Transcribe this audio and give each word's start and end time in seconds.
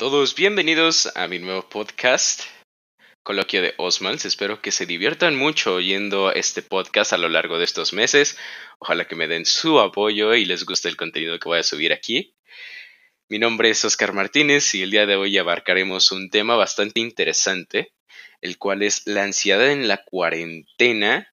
Todos, 0.00 0.34
bienvenidos 0.34 1.14
a 1.14 1.28
mi 1.28 1.38
nuevo 1.38 1.68
podcast, 1.68 2.44
Coloquio 3.22 3.60
de 3.60 3.74
Osmals. 3.76 4.24
Espero 4.24 4.62
que 4.62 4.72
se 4.72 4.86
diviertan 4.86 5.36
mucho 5.36 5.74
oyendo 5.74 6.32
este 6.32 6.62
podcast 6.62 7.12
a 7.12 7.18
lo 7.18 7.28
largo 7.28 7.58
de 7.58 7.64
estos 7.64 7.92
meses. 7.92 8.38
Ojalá 8.78 9.06
que 9.06 9.14
me 9.14 9.28
den 9.28 9.44
su 9.44 9.78
apoyo 9.78 10.34
y 10.34 10.46
les 10.46 10.64
guste 10.64 10.88
el 10.88 10.96
contenido 10.96 11.38
que 11.38 11.50
voy 11.50 11.58
a 11.58 11.62
subir 11.62 11.92
aquí. 11.92 12.34
Mi 13.28 13.38
nombre 13.38 13.68
es 13.68 13.84
Oscar 13.84 14.14
Martínez 14.14 14.74
y 14.74 14.80
el 14.80 14.90
día 14.90 15.04
de 15.04 15.16
hoy 15.16 15.36
abarcaremos 15.36 16.12
un 16.12 16.30
tema 16.30 16.56
bastante 16.56 17.00
interesante, 17.00 17.92
el 18.40 18.56
cual 18.56 18.82
es 18.82 19.02
la 19.04 19.24
ansiedad 19.24 19.70
en 19.70 19.86
la 19.86 20.02
cuarentena 20.02 21.30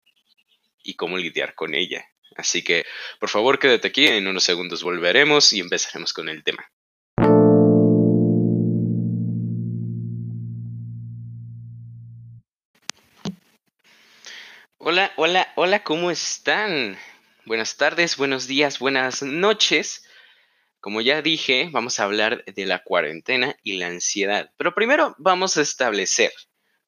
y 0.83 0.95
cómo 0.95 1.17
lidiar 1.17 1.55
con 1.55 1.73
ella. 1.73 2.05
Así 2.35 2.65
que, 2.65 2.85
por 3.21 3.29
favor, 3.29 3.59
quédate 3.59 3.87
aquí, 3.87 4.07
en 4.07 4.27
unos 4.27 4.43
segundos 4.43 4.83
volveremos 4.83 5.53
y 5.53 5.61
empezaremos 5.61 6.11
con 6.11 6.27
el 6.27 6.43
tema. 6.43 6.69
Hola, 14.79 15.11
hola, 15.15 15.51
hola, 15.55 15.83
¿cómo 15.83 16.11
están? 16.11 16.99
Buenas 17.45 17.77
tardes, 17.77 18.15
buenos 18.15 18.45
días, 18.45 18.77
buenas 18.77 19.23
noches. 19.23 20.05
Como 20.79 21.01
ya 21.01 21.23
dije, 21.23 21.69
vamos 21.71 21.99
a 21.99 22.03
hablar 22.03 22.45
de 22.45 22.65
la 22.67 22.83
cuarentena 22.83 23.57
y 23.63 23.79
la 23.79 23.87
ansiedad. 23.87 24.51
Pero 24.55 24.75
primero 24.75 25.15
vamos 25.17 25.57
a 25.57 25.61
establecer 25.61 26.31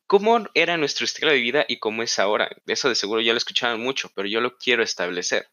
cómo 0.06 0.46
era 0.54 0.78
nuestro 0.78 1.04
estilo 1.04 1.32
de 1.32 1.40
vida 1.40 1.66
y 1.68 1.80
cómo 1.80 2.04
es 2.04 2.20
ahora. 2.20 2.48
Eso 2.68 2.90
de 2.90 2.96
seguro 2.96 3.22
ya 3.22 3.34
lo 3.34 3.40
escucharon 3.40 3.82
mucho, 3.82 4.12
pero 4.16 4.28
yo 4.28 4.40
lo 4.40 4.56
quiero 4.60 4.84
establecer. 4.84 5.48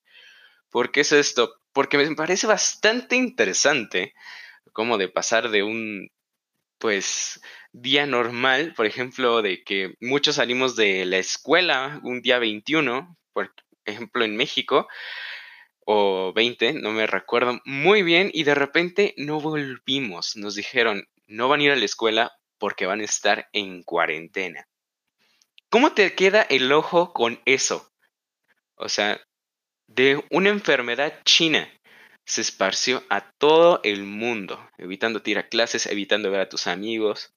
¿Por 0.69 0.92
qué 0.92 1.00
es 1.00 1.12
esto? 1.12 1.55
Porque 1.72 1.97
me 1.97 2.14
parece 2.14 2.47
bastante 2.47 3.16
interesante 3.16 4.12
cómo 4.75 4.98
de 4.98 5.08
pasar 5.08 5.48
de 5.48 5.62
un 5.62 6.10
pues 6.78 7.41
día 7.72 8.06
normal, 8.06 8.74
por 8.74 8.86
ejemplo, 8.86 9.42
de 9.42 9.62
que 9.64 9.94
muchos 10.00 10.36
salimos 10.36 10.77
de 10.77 11.05
la 11.05 11.19
escuela 11.19 12.00
un 12.02 12.22
día 12.22 12.38
21, 12.38 13.16
por 13.32 13.52
ejemplo, 13.84 14.24
en 14.24 14.36
México, 14.36 14.88
o 15.84 16.32
20, 16.32 16.74
no 16.74 16.92
me 16.92 17.06
recuerdo 17.06 17.60
muy 17.64 18.02
bien, 18.02 18.30
y 18.32 18.44
de 18.44 18.54
repente 18.54 19.14
no 19.16 19.41
volvimos. 19.41 20.36
Nos 20.36 20.54
dijeron, 20.54 21.08
no 21.27 21.48
van 21.48 21.60
a 21.60 21.64
ir 21.64 21.70
a 21.72 21.77
la 21.77 21.84
escuela 21.84 22.32
porque 22.58 22.86
van 22.86 23.00
a 23.00 23.04
estar 23.04 23.48
en 23.52 23.82
cuarentena. 23.82 24.66
¿Cómo 25.69 25.92
te 25.92 26.14
queda 26.14 26.42
el 26.42 26.72
ojo 26.72 27.12
con 27.12 27.41
eso? 27.44 27.92
O 28.77 28.88
sea, 28.88 29.20
de 29.86 30.24
una 30.30 30.48
enfermedad 30.48 31.20
china 31.24 31.70
se 32.27 32.41
esparció 32.41 33.05
a 33.08 33.30
todo 33.30 33.80
el 33.84 34.02
mundo, 34.02 34.69
evitando 34.78 35.22
ir 35.24 35.38
a 35.38 35.48
clases, 35.48 35.86
evitando 35.86 36.30
ver 36.30 36.41
a 36.41 36.48
tus 36.48 36.66
amigos. 36.66 37.32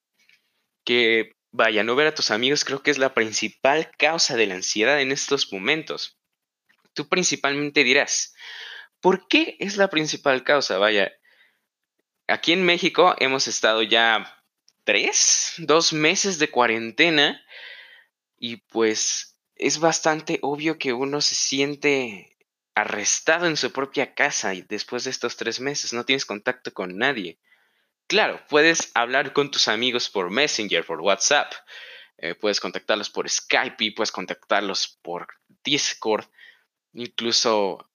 Que 0.84 1.36
vaya, 1.52 1.84
no 1.84 1.95
ver 1.95 2.08
a 2.08 2.16
tus 2.16 2.32
amigos 2.32 2.66
creo 2.66 2.82
que 2.82 2.90
es 2.90 2.98
la 2.98 3.14
principal 3.14 3.92
causa 3.98 4.36
de 4.36 4.48
la 4.48 4.56
ansiedad 4.56 5.00
en 5.00 5.12
estos 5.12 5.54
momentos. 5.54 6.17
Tú 6.94 7.08
principalmente 7.08 7.84
dirás, 7.84 8.34
¿por 9.00 9.28
qué 9.28 9.56
es 9.60 9.78
la 9.78 9.90
principal 9.90 10.44
causa? 10.44 10.80
Vaya, 10.80 11.14
aquí 12.28 12.52
en 12.52 12.66
México 12.66 13.16
hemos 13.20 13.48
estado 13.48 13.84
ya 13.84 14.44
tres, 14.86 15.54
dos 15.60 15.94
meses 15.94 16.40
de 16.40 16.50
cuarentena 16.50 17.45
y 18.40 18.58
pues 18.58 19.38
es 19.54 19.80
bastante 19.80 20.39
obvio 20.42 20.80
que 20.80 20.94
uno 20.94 21.21
se 21.21 21.36
siente 21.36 22.39
arrestado 22.82 23.45
en 23.45 23.58
su 23.58 23.72
propia 23.72 24.14
casa 24.14 24.54
y 24.54 24.62
después 24.62 25.04
de 25.04 25.12
estos 25.12 25.38
tres 25.38 25.60
meses 25.60 25.94
no 25.94 26.06
tienes 26.06 26.26
contacto 26.26 26.73
con 26.73 26.98
nadie. 26.98 27.40
Claro, 28.08 28.42
puedes 28.50 28.92
hablar 28.95 29.34
con 29.34 29.52
tus 29.52 29.67
amigos 29.67 30.10
por 30.10 30.32
Messenger, 30.32 30.86
por 30.86 31.02
WhatsApp, 31.02 31.54
eh, 32.18 32.36
puedes 32.36 32.60
contactarlos 32.60 33.10
por 33.10 33.30
Skype, 33.30 33.94
puedes 33.95 34.12
contactarlos 34.12 35.00
por 35.02 35.28
Discord, 35.64 36.26
incluso 36.94 37.89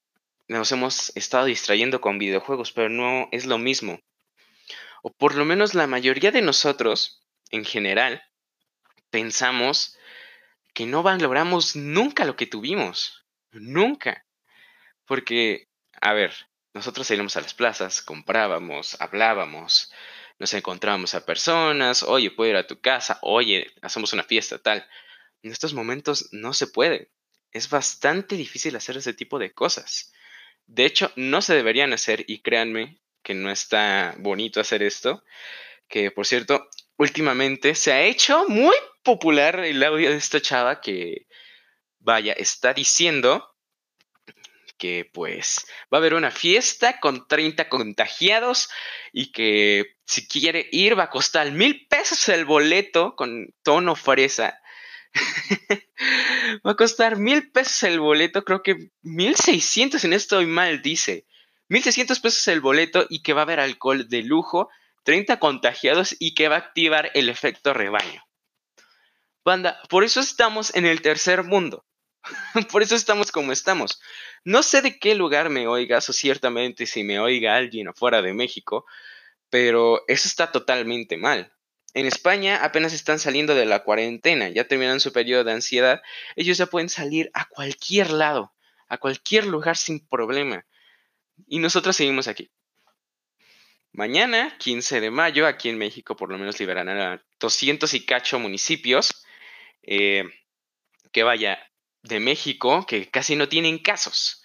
nos 0.48 0.70
hemos 0.72 1.14
estado 1.16 1.46
distrayendo 1.46 2.00
con 2.00 2.18
videojuegos, 2.18 2.72
pero 2.72 2.88
no 2.88 3.28
es 3.32 3.46
lo 3.46 3.58
mismo. 3.58 4.00
O 5.02 5.12
por 5.12 5.34
lo 5.34 5.44
menos 5.44 5.74
la 5.74 5.86
mayoría 5.86 6.30
de 6.30 6.42
nosotros, 6.42 7.22
en 7.50 7.64
general, 7.64 8.22
pensamos 9.10 9.98
que 10.74 10.86
no 10.86 11.02
valoramos 11.02 11.76
nunca 11.76 12.24
lo 12.24 12.36
que 12.36 12.46
tuvimos. 12.46 13.24
Nunca. 13.52 14.23
Porque, 15.06 15.68
a 16.00 16.12
ver, 16.12 16.32
nosotros 16.72 17.06
salíamos 17.06 17.36
a 17.36 17.40
las 17.40 17.54
plazas, 17.54 18.02
comprábamos, 18.02 19.00
hablábamos, 19.00 19.92
nos 20.38 20.52
encontrábamos 20.54 21.14
a 21.14 21.24
personas, 21.24 22.02
oye, 22.02 22.30
puedo 22.30 22.50
ir 22.50 22.56
a 22.56 22.66
tu 22.66 22.80
casa, 22.80 23.18
oye, 23.22 23.72
hacemos 23.82 24.12
una 24.12 24.24
fiesta, 24.24 24.58
tal. 24.58 24.86
En 25.42 25.52
estos 25.52 25.74
momentos 25.74 26.28
no 26.32 26.52
se 26.52 26.66
puede. 26.66 27.10
Es 27.52 27.70
bastante 27.70 28.36
difícil 28.36 28.74
hacer 28.74 28.96
ese 28.96 29.14
tipo 29.14 29.38
de 29.38 29.52
cosas. 29.52 30.12
De 30.66 30.84
hecho, 30.84 31.12
no 31.16 31.42
se 31.42 31.54
deberían 31.54 31.92
hacer 31.92 32.24
y 32.26 32.42
créanme 32.42 33.00
que 33.22 33.34
no 33.34 33.50
está 33.50 34.14
bonito 34.18 34.60
hacer 34.60 34.82
esto. 34.82 35.22
Que, 35.86 36.10
por 36.10 36.26
cierto, 36.26 36.68
últimamente 36.96 37.74
se 37.74 37.92
ha 37.92 38.02
hecho 38.02 38.48
muy 38.48 38.74
popular 39.04 39.60
el 39.60 39.82
audio 39.84 40.10
de 40.10 40.16
esta 40.16 40.40
chava 40.40 40.80
que, 40.80 41.26
vaya, 42.00 42.32
está 42.32 42.72
diciendo 42.72 43.53
que 44.78 45.08
pues 45.12 45.66
va 45.92 45.98
a 45.98 46.00
haber 46.00 46.14
una 46.14 46.30
fiesta 46.30 47.00
con 47.00 47.26
30 47.26 47.68
contagiados 47.68 48.68
y 49.12 49.32
que 49.32 49.96
si 50.06 50.26
quiere 50.26 50.68
ir 50.72 50.98
va 50.98 51.04
a 51.04 51.10
costar 51.10 51.50
mil 51.52 51.86
pesos 51.88 52.28
el 52.28 52.44
boleto 52.44 53.14
con 53.16 53.54
tono 53.62 53.94
fresa. 53.94 54.60
va 56.66 56.72
a 56.72 56.76
costar 56.76 57.16
mil 57.16 57.50
pesos 57.50 57.82
el 57.84 58.00
boleto, 58.00 58.44
creo 58.44 58.62
que 58.62 58.90
mil 59.02 59.36
seiscientos 59.36 60.04
en 60.04 60.12
estoy 60.12 60.46
mal, 60.46 60.82
dice. 60.82 61.26
Mil 61.68 61.82
seiscientos 61.82 62.20
pesos 62.20 62.46
el 62.48 62.60
boleto 62.60 63.06
y 63.08 63.22
que 63.22 63.32
va 63.32 63.42
a 63.42 63.44
haber 63.44 63.60
alcohol 63.60 64.08
de 64.08 64.22
lujo, 64.22 64.68
30 65.04 65.38
contagiados 65.38 66.16
y 66.18 66.34
que 66.34 66.48
va 66.48 66.56
a 66.56 66.58
activar 66.60 67.10
el 67.14 67.28
efecto 67.28 67.72
rebaño. 67.72 68.22
Banda, 69.44 69.80
por 69.88 70.04
eso 70.04 70.20
estamos 70.20 70.74
en 70.74 70.86
el 70.86 71.02
tercer 71.02 71.44
mundo. 71.44 71.84
Por 72.70 72.82
eso 72.82 72.94
estamos 72.94 73.32
como 73.32 73.52
estamos. 73.52 74.00
No 74.44 74.62
sé 74.62 74.82
de 74.82 74.98
qué 74.98 75.14
lugar 75.14 75.50
me 75.50 75.66
oigas 75.66 76.08
o 76.08 76.12
ciertamente 76.12 76.86
si 76.86 77.04
me 77.04 77.18
oiga 77.18 77.56
alguien 77.56 77.88
afuera 77.88 78.22
de 78.22 78.34
México, 78.34 78.86
pero 79.50 80.02
eso 80.08 80.28
está 80.28 80.52
totalmente 80.52 81.16
mal. 81.16 81.52
En 81.94 82.06
España 82.06 82.64
apenas 82.64 82.92
están 82.92 83.18
saliendo 83.18 83.54
de 83.54 83.66
la 83.66 83.84
cuarentena, 83.84 84.48
ya 84.48 84.66
terminan 84.66 85.00
su 85.00 85.12
periodo 85.12 85.44
de 85.44 85.52
ansiedad, 85.52 86.02
ellos 86.34 86.58
ya 86.58 86.66
pueden 86.66 86.88
salir 86.88 87.30
a 87.34 87.48
cualquier 87.48 88.10
lado, 88.10 88.52
a 88.88 88.98
cualquier 88.98 89.46
lugar 89.46 89.76
sin 89.76 90.04
problema. 90.06 90.66
Y 91.46 91.60
nosotros 91.60 91.94
seguimos 91.94 92.26
aquí. 92.26 92.50
Mañana, 93.92 94.56
15 94.58 95.00
de 95.00 95.10
mayo, 95.12 95.46
aquí 95.46 95.68
en 95.68 95.78
México 95.78 96.16
por 96.16 96.32
lo 96.32 96.36
menos 96.36 96.58
liberarán 96.58 96.98
a 96.98 97.22
200 97.38 97.94
y 97.94 98.04
cacho 98.04 98.40
municipios. 98.40 99.24
Eh, 99.82 100.24
que 101.12 101.22
vaya, 101.22 101.60
de 102.04 102.20
México 102.20 102.86
que 102.86 103.10
casi 103.10 103.34
no 103.34 103.48
tienen 103.48 103.78
casos. 103.78 104.44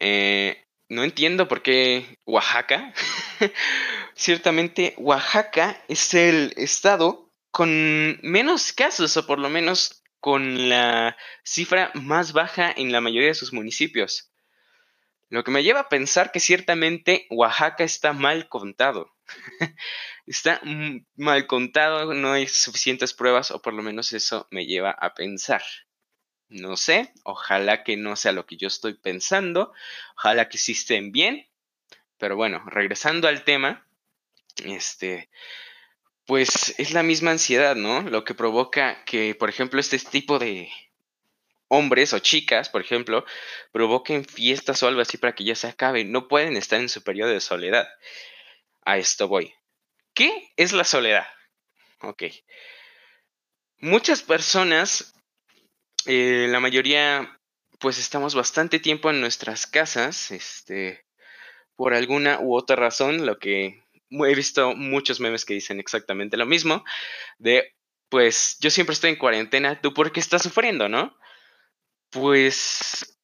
Eh, 0.00 0.66
no 0.88 1.04
entiendo 1.04 1.48
por 1.48 1.62
qué 1.62 2.18
Oaxaca. 2.24 2.92
Ciertamente 4.14 4.94
Oaxaca 4.96 5.82
es 5.88 6.14
el 6.14 6.52
estado 6.56 7.30
con 7.50 8.18
menos 8.22 8.72
casos 8.72 9.16
o 9.16 9.26
por 9.26 9.38
lo 9.38 9.48
menos 9.48 10.02
con 10.20 10.68
la 10.68 11.16
cifra 11.44 11.90
más 11.94 12.32
baja 12.32 12.72
en 12.74 12.90
la 12.90 13.00
mayoría 13.00 13.28
de 13.28 13.34
sus 13.34 13.52
municipios. 13.52 14.30
Lo 15.28 15.44
que 15.44 15.50
me 15.50 15.62
lleva 15.62 15.80
a 15.80 15.88
pensar 15.88 16.32
que 16.32 16.40
ciertamente 16.40 17.26
Oaxaca 17.30 17.84
está 17.84 18.12
mal 18.12 18.48
contado. 18.48 19.15
Está 20.26 20.60
mal 21.16 21.46
contado, 21.46 22.14
no 22.14 22.32
hay 22.32 22.46
suficientes 22.46 23.14
pruebas 23.14 23.50
o 23.50 23.60
por 23.60 23.74
lo 23.74 23.82
menos 23.82 24.12
eso 24.12 24.46
me 24.50 24.66
lleva 24.66 24.90
a 24.90 25.14
pensar. 25.14 25.62
No 26.48 26.76
sé, 26.76 27.12
ojalá 27.24 27.82
que 27.82 27.96
no 27.96 28.14
sea 28.14 28.32
lo 28.32 28.46
que 28.46 28.56
yo 28.56 28.68
estoy 28.68 28.94
pensando, 28.94 29.72
ojalá 30.16 30.48
que 30.48 30.58
sí 30.58 30.74
bien, 31.10 31.48
pero 32.18 32.36
bueno, 32.36 32.62
regresando 32.66 33.26
al 33.26 33.42
tema, 33.42 33.86
este, 34.64 35.28
pues 36.24 36.74
es 36.78 36.92
la 36.92 37.02
misma 37.02 37.32
ansiedad, 37.32 37.76
¿no? 37.76 38.02
Lo 38.02 38.24
que 38.24 38.34
provoca 38.34 39.04
que, 39.04 39.34
por 39.34 39.48
ejemplo, 39.48 39.80
este 39.80 39.98
tipo 39.98 40.38
de 40.38 40.70
hombres 41.68 42.12
o 42.12 42.18
chicas, 42.20 42.68
por 42.68 42.80
ejemplo, 42.80 43.24
provoquen 43.72 44.24
fiestas 44.24 44.82
o 44.82 44.88
algo 44.88 45.00
así 45.00 45.18
para 45.18 45.34
que 45.34 45.44
ya 45.44 45.54
se 45.54 45.68
acabe. 45.68 46.04
No 46.04 46.28
pueden 46.28 46.56
estar 46.56 46.80
en 46.80 46.88
su 46.88 47.02
periodo 47.02 47.30
de 47.30 47.40
soledad. 47.40 47.88
A 48.86 48.98
esto 48.98 49.26
voy. 49.26 49.52
¿Qué 50.14 50.48
es 50.56 50.72
la 50.72 50.84
soledad? 50.84 51.26
Ok. 52.02 52.22
Muchas 53.78 54.22
personas, 54.22 55.12
eh, 56.06 56.46
la 56.48 56.60
mayoría, 56.60 57.36
pues 57.80 57.98
estamos 57.98 58.36
bastante 58.36 58.78
tiempo 58.78 59.10
en 59.10 59.20
nuestras 59.20 59.66
casas, 59.66 60.30
este, 60.30 61.04
por 61.74 61.94
alguna 61.94 62.38
u 62.40 62.56
otra 62.56 62.76
razón, 62.76 63.26
lo 63.26 63.40
que 63.40 63.82
he 64.08 64.34
visto 64.36 64.76
muchos 64.76 65.18
memes 65.18 65.44
que 65.44 65.54
dicen 65.54 65.80
exactamente 65.80 66.36
lo 66.36 66.46
mismo, 66.46 66.84
de, 67.38 67.74
pues 68.08 68.56
yo 68.60 68.70
siempre 68.70 68.94
estoy 68.94 69.10
en 69.10 69.16
cuarentena, 69.16 69.80
¿tú 69.80 69.92
por 69.94 70.12
qué 70.12 70.20
estás 70.20 70.44
sufriendo, 70.44 70.88
no? 70.88 71.18
Pues 72.10 73.15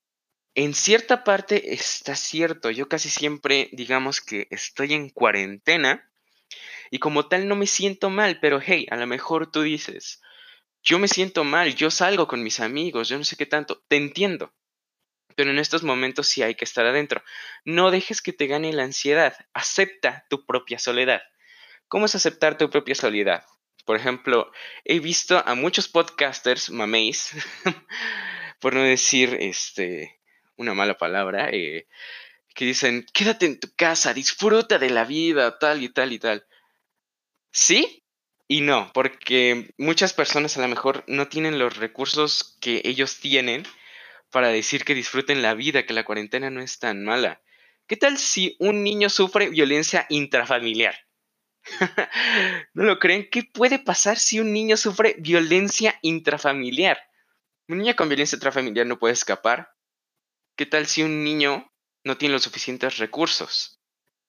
en 0.54 0.74
cierta 0.74 1.24
parte 1.24 1.72
está 1.72 2.14
cierto, 2.14 2.70
yo 2.70 2.88
casi 2.88 3.08
siempre 3.08 3.68
digamos 3.72 4.20
que 4.20 4.48
estoy 4.50 4.92
en 4.92 5.08
cuarentena 5.08 6.10
y 6.90 6.98
como 6.98 7.26
tal 7.28 7.48
no 7.48 7.56
me 7.56 7.66
siento 7.66 8.10
mal, 8.10 8.38
pero 8.40 8.60
hey, 8.60 8.86
a 8.90 8.96
lo 8.96 9.06
mejor 9.06 9.50
tú 9.50 9.62
dices, 9.62 10.20
yo 10.82 10.98
me 10.98 11.08
siento 11.08 11.44
mal, 11.44 11.74
yo 11.74 11.90
salgo 11.90 12.26
con 12.26 12.42
mis 12.42 12.60
amigos, 12.60 13.08
yo 13.08 13.16
no 13.16 13.24
sé 13.24 13.36
qué 13.36 13.46
tanto, 13.46 13.82
te 13.88 13.96
entiendo. 13.96 14.52
Pero 15.34 15.50
en 15.50 15.58
estos 15.58 15.82
momentos 15.82 16.28
sí 16.28 16.42
hay 16.42 16.54
que 16.54 16.66
estar 16.66 16.84
adentro. 16.84 17.22
No 17.64 17.90
dejes 17.90 18.20
que 18.20 18.34
te 18.34 18.46
gane 18.46 18.72
la 18.74 18.82
ansiedad. 18.82 19.34
Acepta 19.54 20.26
tu 20.28 20.44
propia 20.44 20.78
soledad. 20.78 21.22
¿Cómo 21.88 22.04
es 22.04 22.14
aceptar 22.14 22.58
tu 22.58 22.68
propia 22.68 22.94
soledad? 22.94 23.44
Por 23.86 23.96
ejemplo, 23.96 24.52
he 24.84 25.00
visto 25.00 25.42
a 25.46 25.54
muchos 25.54 25.88
podcasters, 25.88 26.68
maméis, 26.68 27.32
por 28.60 28.74
no 28.74 28.82
decir 28.82 29.36
este, 29.40 30.20
una 30.62 30.74
mala 30.74 30.96
palabra, 30.98 31.50
eh, 31.52 31.86
que 32.54 32.64
dicen, 32.64 33.06
quédate 33.12 33.46
en 33.46 33.60
tu 33.60 33.68
casa, 33.76 34.14
disfruta 34.14 34.78
de 34.78 34.90
la 34.90 35.04
vida, 35.04 35.58
tal 35.58 35.82
y 35.82 35.88
tal 35.88 36.12
y 36.12 36.18
tal. 36.18 36.46
Sí 37.52 38.02
y 38.52 38.60
no, 38.60 38.90
porque 38.92 39.72
muchas 39.78 40.12
personas 40.12 40.58
a 40.58 40.60
lo 40.60 40.68
mejor 40.68 41.04
no 41.06 41.26
tienen 41.28 41.58
los 41.58 41.78
recursos 41.78 42.58
que 42.60 42.82
ellos 42.84 43.18
tienen 43.18 43.64
para 44.30 44.48
decir 44.48 44.84
que 44.84 44.94
disfruten 44.94 45.40
la 45.40 45.54
vida, 45.54 45.86
que 45.86 45.94
la 45.94 46.04
cuarentena 46.04 46.50
no 46.50 46.60
es 46.60 46.78
tan 46.78 47.02
mala. 47.02 47.40
¿Qué 47.86 47.96
tal 47.96 48.18
si 48.18 48.56
un 48.58 48.82
niño 48.84 49.08
sufre 49.08 49.48
violencia 49.48 50.04
intrafamiliar? 50.10 50.94
¿No 52.74 52.84
lo 52.84 52.98
creen? 52.98 53.28
¿Qué 53.30 53.44
puede 53.44 53.78
pasar 53.78 54.18
si 54.18 54.38
un 54.38 54.52
niño 54.52 54.76
sufre 54.76 55.16
violencia 55.18 55.98
intrafamiliar? 56.02 57.00
Un 57.68 57.78
niño 57.78 57.96
con 57.96 58.10
violencia 58.10 58.36
intrafamiliar 58.36 58.86
no 58.86 58.98
puede 58.98 59.14
escapar. 59.14 59.70
¿Qué 60.56 60.66
tal 60.66 60.86
si 60.86 61.02
un 61.02 61.24
niño 61.24 61.72
no 62.04 62.18
tiene 62.18 62.34
los 62.34 62.42
suficientes 62.42 62.98
recursos 62.98 63.80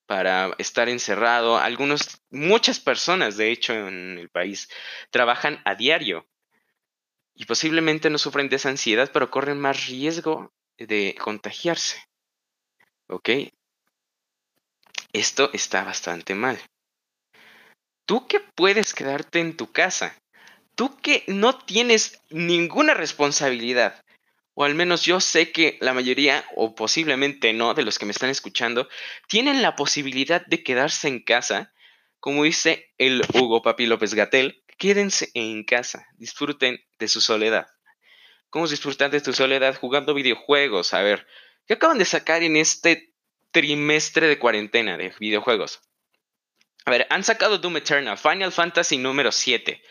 para 0.05 0.53
estar 0.57 0.87
encerrado? 0.87 1.57
Algunos, 1.57 2.21
muchas 2.29 2.79
personas, 2.79 3.35
de 3.35 3.51
hecho, 3.51 3.73
en 3.73 4.17
el 4.17 4.29
país 4.29 4.69
trabajan 5.09 5.61
a 5.65 5.75
diario 5.75 6.27
y 7.35 7.45
posiblemente 7.45 8.09
no 8.09 8.17
sufren 8.17 8.47
de 8.49 8.55
esa 8.55 8.69
ansiedad, 8.69 9.11
pero 9.11 9.31
corren 9.31 9.59
más 9.59 9.87
riesgo 9.87 10.53
de 10.77 11.15
contagiarse. 11.19 12.01
¿Ok? 13.07 13.29
Esto 15.11 15.49
está 15.53 15.83
bastante 15.83 16.35
mal. 16.35 16.59
Tú 18.05 18.27
que 18.27 18.39
puedes 18.39 18.93
quedarte 18.93 19.39
en 19.39 19.57
tu 19.57 19.71
casa, 19.71 20.17
tú 20.75 20.97
que 20.97 21.23
no 21.27 21.57
tienes 21.57 22.21
ninguna 22.29 22.93
responsabilidad, 22.93 24.02
o 24.55 24.63
al 24.63 24.75
menos 24.75 25.03
yo 25.03 25.19
sé 25.19 25.51
que 25.51 25.77
la 25.81 25.93
mayoría, 25.93 26.45
o 26.55 26.75
posiblemente 26.75 27.53
no, 27.53 27.73
de 27.73 27.83
los 27.83 27.97
que 27.97 28.05
me 28.05 28.11
están 28.11 28.29
escuchando, 28.29 28.87
tienen 29.27 29.61
la 29.61 29.75
posibilidad 29.75 30.45
de 30.45 30.63
quedarse 30.63 31.07
en 31.07 31.23
casa, 31.23 31.73
como 32.19 32.43
dice 32.43 32.93
el 32.97 33.23
Hugo 33.33 33.61
Papi 33.61 33.85
López 33.85 34.13
Gatel, 34.13 34.63
quédense 34.77 35.29
en 35.33 35.63
casa, 35.63 36.07
disfruten 36.17 36.79
de 36.99 37.07
su 37.07 37.21
soledad. 37.21 37.67
¿Cómo 38.49 38.67
disfrutar 38.67 39.09
de 39.09 39.21
tu 39.21 39.33
soledad 39.33 39.75
jugando 39.75 40.13
videojuegos? 40.13 40.93
A 40.93 41.01
ver, 41.01 41.25
¿qué 41.65 41.73
acaban 41.73 41.97
de 41.97 42.05
sacar 42.05 42.43
en 42.43 42.55
este 42.55 43.11
trimestre 43.51 44.27
de 44.27 44.37
cuarentena 44.37 44.95
de 44.95 45.13
videojuegos? 45.19 45.81
A 46.85 46.91
ver, 46.91 47.07
han 47.09 47.23
sacado 47.23 47.57
Doom 47.57 47.77
Eternal, 47.77 48.17
Final 48.17 48.51
Fantasy 48.51 48.97
número 48.97 49.31
7. 49.31 49.81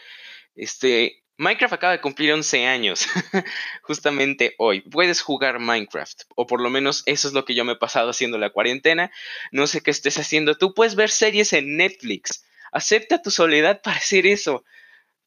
Este, 0.55 1.22
Minecraft 1.39 1.75
acaba 1.75 1.93
de 1.93 2.01
cumplir 2.01 2.33
11 2.33 2.67
años, 2.67 3.07
justamente 3.83 4.55
hoy. 4.59 4.81
Puedes 4.83 5.23
jugar 5.23 5.59
Minecraft, 5.59 6.23
o 6.37 6.47
por 6.47 6.61
lo 6.61 6.71
menos 6.71 7.03
eso 7.07 7.29
es 7.29 7.35
lo 7.35 7.45
que 7.45 7.55
yo 7.55 7.65
me 7.65 7.73
he 7.73 7.77
pasado 7.77 8.11
haciendo 8.11 8.39
la 8.39 8.51
cuarentena. 8.51 9.11
No 9.51 9.67
sé 9.67 9.81
qué 9.81 9.91
estés 9.91 10.19
haciendo 10.19 10.57
tú. 10.57 10.75
Puedes 10.75 10.95
ver 10.95 11.11
series 11.11 11.53
en 11.53 11.77
Netflix. 11.77 12.45
Acepta 12.71 13.23
tu 13.23 13.31
soledad 13.31 13.83
para 13.83 13.97
hacer 13.97 14.27
eso. 14.27 14.65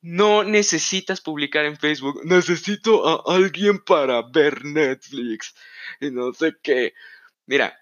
No 0.02 0.44
necesitas 0.44 1.20
publicar 1.20 1.66
en 1.66 1.78
Facebook. 1.78 2.22
Necesito 2.26 3.08
a 3.08 3.36
alguien 3.36 3.80
para 3.80 4.22
ver 4.22 4.64
Netflix. 4.64 5.56
Y 6.00 6.12
no 6.12 6.32
sé 6.32 6.54
qué. 6.62 6.94
Mira, 7.48 7.76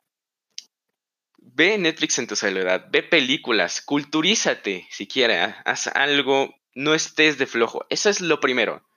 ve 1.38 1.78
Netflix 1.78 2.18
en 2.20 2.28
tu 2.28 2.36
soledad. 2.38 2.88
Ve 2.90 3.04
películas. 3.04 3.82
Culturízate 3.82 4.88
si 4.90 5.06
quieres. 5.06 5.54
Haz 5.66 5.88
algo. 5.88 6.56
No 6.76 6.94
estés 6.94 7.38
de 7.38 7.46
flojo. 7.46 7.86
Eso 7.90 8.10
es 8.10 8.22
lo 8.22 8.40
primero 8.40 8.88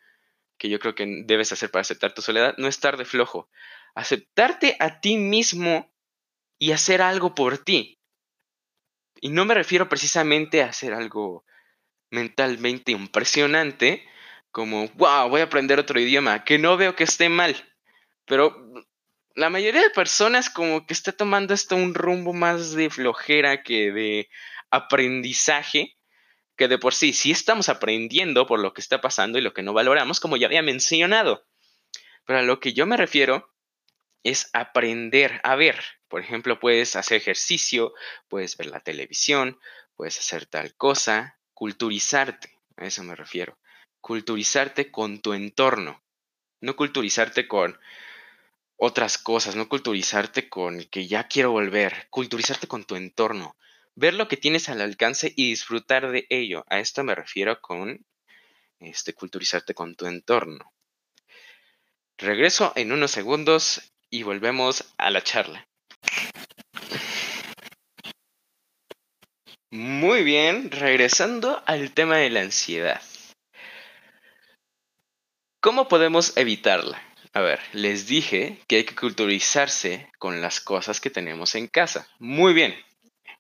que 0.59 0.71
yo 0.71 0.79
creo 0.79 0.95
que 0.95 1.23
debes 1.27 1.53
hacer 1.53 1.71
para 1.71 1.83
aceptar 1.83 2.15
tu 2.15 2.23
soledad. 2.23 2.55
No 2.59 2.69
estar 2.69 2.97
de 2.97 3.05
flojo. 3.05 3.49
Aceptarte 3.95 4.77
a 4.79 5.01
ti 5.01 5.17
mismo 5.17 5.93
y 6.59 6.73
hacer 6.73 7.03
algo 7.03 7.35
por 7.35 7.59
ti. 7.59 8.01
Y 9.21 9.31
no 9.31 9.45
me 9.45 9.55
refiero 9.55 9.89
precisamente 9.89 10.63
a 10.63 10.67
hacer 10.67 10.93
algo 10.93 11.45
mentalmente 12.11 12.93
impresionante, 12.93 14.07
como, 14.51 14.89
wow, 14.95 15.29
voy 15.29 15.41
a 15.41 15.45
aprender 15.45 15.79
otro 15.79 16.01
idioma, 16.01 16.45
que 16.45 16.59
no 16.59 16.77
veo 16.77 16.95
que 16.95 17.05
esté 17.05 17.29
mal. 17.29 17.57
Pero 18.27 18.55
la 19.35 19.51
mayoría 19.51 19.83
de 19.83 19.91
personas 19.91 20.49
como 20.51 20.87
que 20.87 20.95
está 20.95 21.13
tomando 21.13 21.55
esto 21.55 21.77
un 21.77 21.95
rumbo 21.95 22.33
más 22.33 22.73
de 22.73 22.91
flojera 22.91 23.63
que 23.63 23.93
de 23.93 24.29
aprendizaje, 24.71 25.96
que 26.57 26.69
de 26.69 26.79
por 26.79 26.95
sí 26.95 27.13
sí 27.13 27.31
estamos 27.31 27.69
aprendiendo 27.69 28.47
por 28.47 28.61
lo 28.61 28.73
que 28.73 28.81
está 28.81 29.01
pasando 29.01 29.39
y 29.39 29.43
lo 29.43 29.53
que 29.53 29.63
no 29.63 29.73
valoramos, 29.73 30.21
como 30.21 30.37
ya 30.37 30.47
había 30.47 30.63
mencionado. 30.63 31.47
Pero 32.25 32.39
a 32.39 32.43
lo 32.43 32.61
que 32.61 32.73
yo 32.73 32.87
me 32.87 32.97
refiero 32.97 33.53
es 34.23 34.51
aprender 34.53 35.41
a 35.45 35.55
ver. 35.55 35.83
Por 36.09 36.21
ejemplo, 36.21 36.59
puedes 36.59 36.97
hacer 36.97 37.19
ejercicio, 37.19 37.95
puedes 38.29 38.57
ver 38.57 38.67
la 38.67 38.81
televisión, 38.81 39.59
puedes 39.95 40.19
hacer 40.19 40.47
tal 40.47 40.75
cosa, 40.75 41.39
culturizarte, 41.53 42.51
a 42.77 42.87
eso 42.87 43.03
me 43.05 43.15
refiero. 43.15 43.59
Culturizarte 44.01 44.91
con 44.91 45.21
tu 45.21 45.33
entorno, 45.33 46.03
no 46.61 46.77
culturizarte 46.77 47.49
con 47.49 47.79
otras 48.77 49.19
cosas, 49.19 49.57
no 49.57 49.69
culturizarte 49.69 50.49
con 50.49 50.85
que 50.85 51.07
ya 51.07 51.29
quiero 51.29 51.51
volver, 51.51 52.09
culturizarte 52.11 52.67
con 52.67 52.85
tu 52.85 52.97
entorno, 52.97 53.57
ver 53.97 54.15
lo 54.15 54.29
que 54.29 54.37
tienes 54.37 54.69
al 54.69 54.81
alcance 54.81 55.33
y 55.35 55.49
disfrutar 55.49 56.11
de 56.11 56.27
ello. 56.31 56.65
A 56.69 56.79
esto 56.79 57.03
me 57.03 57.15
refiero 57.15 57.61
con 57.61 58.07
este 58.79 59.15
culturizarte 59.15 59.75
con 59.75 59.97
tu 59.97 60.07
entorno. 60.07 60.73
Regreso 62.19 62.73
en 62.77 62.93
unos 62.93 63.11
segundos 63.11 63.93
y 64.11 64.23
volvemos 64.23 64.95
a 64.99 65.11
la 65.11 65.23
charla. 65.23 65.67
Muy 69.71 70.23
bien, 70.23 70.71
regresando 70.71 71.63
al 71.67 71.93
tema 71.93 72.19
de 72.19 72.31
la 72.31 72.41
ansiedad. 72.41 73.03
¿Cómo 75.61 75.89
podemos 75.89 76.37
evitarla? 76.37 77.03
A 77.33 77.41
ver, 77.41 77.61
les 77.73 78.07
dije 78.07 78.63
que 78.69 78.77
hay 78.77 78.85
que 78.85 78.95
culturizarse 78.95 80.11
con 80.19 80.41
las 80.41 80.61
cosas 80.61 81.01
que 81.01 81.11
tenemos 81.11 81.55
en 81.55 81.67
casa. 81.67 82.09
Muy 82.19 82.55
bien, 82.55 82.75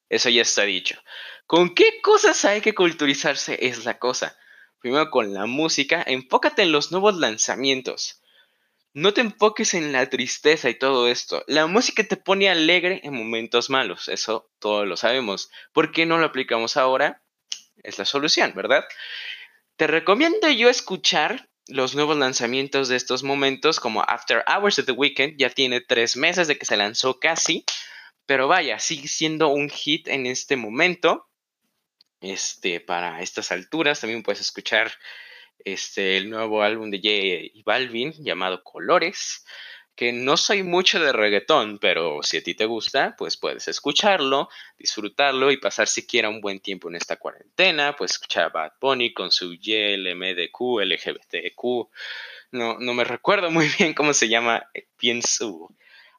eso 0.08 0.28
ya 0.28 0.42
está 0.42 0.62
dicho. 0.62 1.00
¿Con 1.46 1.74
qué 1.74 2.00
cosas 2.02 2.44
hay 2.44 2.60
que 2.60 2.74
culturizarse? 2.74 3.58
Es 3.60 3.84
la 3.84 3.98
cosa. 3.98 4.36
Primero 4.80 5.10
con 5.10 5.32
la 5.34 5.46
música, 5.46 6.02
enfócate 6.06 6.62
en 6.62 6.72
los 6.72 6.92
nuevos 6.92 7.16
lanzamientos. 7.16 8.22
No 8.92 9.12
te 9.12 9.20
enfoques 9.20 9.74
en 9.74 9.92
la 9.92 10.08
tristeza 10.08 10.70
y 10.70 10.74
todo 10.78 11.08
esto. 11.08 11.44
La 11.48 11.66
música 11.66 12.02
te 12.04 12.16
pone 12.16 12.48
alegre 12.48 13.00
en 13.04 13.14
momentos 13.14 13.68
malos, 13.68 14.08
eso 14.08 14.50
todos 14.58 14.86
lo 14.86 14.96
sabemos. 14.96 15.50
¿Por 15.72 15.92
qué 15.92 16.06
no 16.06 16.16
lo 16.18 16.24
aplicamos 16.24 16.76
ahora? 16.76 17.22
Es 17.82 17.98
la 17.98 18.06
solución, 18.06 18.54
¿verdad? 18.54 18.84
Te 19.76 19.86
recomiendo 19.86 20.48
yo 20.48 20.70
escuchar 20.70 21.50
los 21.68 21.94
nuevos 21.94 22.16
lanzamientos 22.16 22.88
de 22.88 22.96
estos 22.96 23.22
momentos, 23.22 23.80
como 23.80 24.02
After 24.02 24.44
Hours 24.46 24.78
of 24.78 24.86
the 24.86 24.92
Weekend, 24.92 25.36
ya 25.36 25.50
tiene 25.50 25.80
tres 25.80 26.16
meses 26.16 26.48
de 26.48 26.56
que 26.56 26.64
se 26.64 26.76
lanzó 26.76 27.18
casi, 27.18 27.64
pero 28.26 28.48
vaya, 28.48 28.78
sigue 28.78 29.08
siendo 29.08 29.48
un 29.48 29.70
hit 29.70 30.08
en 30.08 30.26
este 30.26 30.56
momento. 30.56 31.28
Este, 32.20 32.80
para 32.80 33.22
estas 33.22 33.52
alturas, 33.52 34.00
también 34.00 34.22
puedes 34.22 34.40
escuchar 34.40 34.92
este, 35.64 36.16
el 36.16 36.30
nuevo 36.30 36.62
álbum 36.62 36.90
de 36.90 36.98
J 36.98 37.62
Balvin 37.64 38.12
llamado 38.18 38.62
Colores, 38.64 39.44
que 39.94 40.12
no 40.12 40.36
soy 40.36 40.62
mucho 40.62 41.00
de 41.00 41.12
reggaetón, 41.12 41.78
pero 41.78 42.22
si 42.22 42.36
a 42.36 42.42
ti 42.42 42.54
te 42.54 42.66
gusta, 42.66 43.14
pues 43.16 43.36
puedes 43.36 43.66
escucharlo, 43.68 44.48
disfrutarlo 44.78 45.50
y 45.50 45.56
pasar 45.56 45.88
siquiera 45.88 46.28
un 46.28 46.40
buen 46.40 46.60
tiempo 46.60 46.88
en 46.88 46.96
esta 46.96 47.16
cuarentena, 47.16 47.96
pues 47.96 48.12
escuchar 48.12 48.44
a 48.44 48.48
Bad 48.50 48.72
Bunny 48.80 49.14
con 49.14 49.30
su 49.30 49.54
YLMDQ, 49.54 50.80
LGBTQ, 50.82 51.88
no, 52.50 52.78
no 52.78 52.94
me 52.94 53.04
recuerdo 53.04 53.50
muy 53.50 53.68
bien 53.78 53.94
cómo 53.94 54.12
se 54.12 54.28
llama 54.28 54.68
bien 54.98 55.22
su 55.22 55.74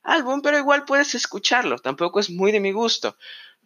álbum, 0.07 0.41
pero 0.41 0.57
igual 0.57 0.85
puedes 0.85 1.13
escucharlo, 1.15 1.77
tampoco 1.77 2.19
es 2.19 2.29
muy 2.29 2.51
de 2.51 2.59
mi 2.59 2.71
gusto. 2.71 3.17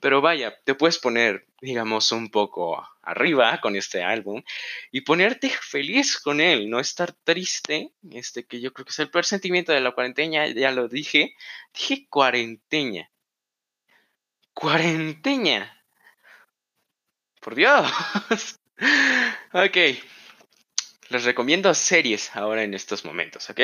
Pero 0.01 0.19
vaya, 0.19 0.57
te 0.63 0.73
puedes 0.73 0.97
poner, 0.97 1.45
digamos, 1.61 2.11
un 2.11 2.31
poco 2.31 2.83
arriba 3.03 3.61
con 3.61 3.75
este 3.75 4.01
álbum 4.01 4.41
y 4.91 5.01
ponerte 5.01 5.49
feliz 5.49 6.19
con 6.19 6.41
él, 6.41 6.69
no 6.71 6.79
estar 6.79 7.13
triste, 7.23 7.91
este 8.11 8.45
que 8.47 8.59
yo 8.59 8.73
creo 8.73 8.85
que 8.85 8.91
es 8.91 8.99
el 8.99 9.11
peor 9.11 9.25
sentimiento 9.25 9.71
de 9.71 9.79
la 9.79 9.91
cuarentena, 9.91 10.47
ya 10.47 10.71
lo 10.71 10.87
dije, 10.87 11.35
dije 11.73 12.07
cuarentena. 12.09 13.11
Cuarentena. 14.53 15.83
Por 17.39 17.53
Dios. 17.55 17.85
ok. 19.53 19.77
Les 21.09 21.23
recomiendo 21.23 21.73
series 21.75 22.35
ahora 22.35 22.63
en 22.63 22.73
estos 22.73 23.05
momentos, 23.05 23.49
¿ok? 23.51 23.61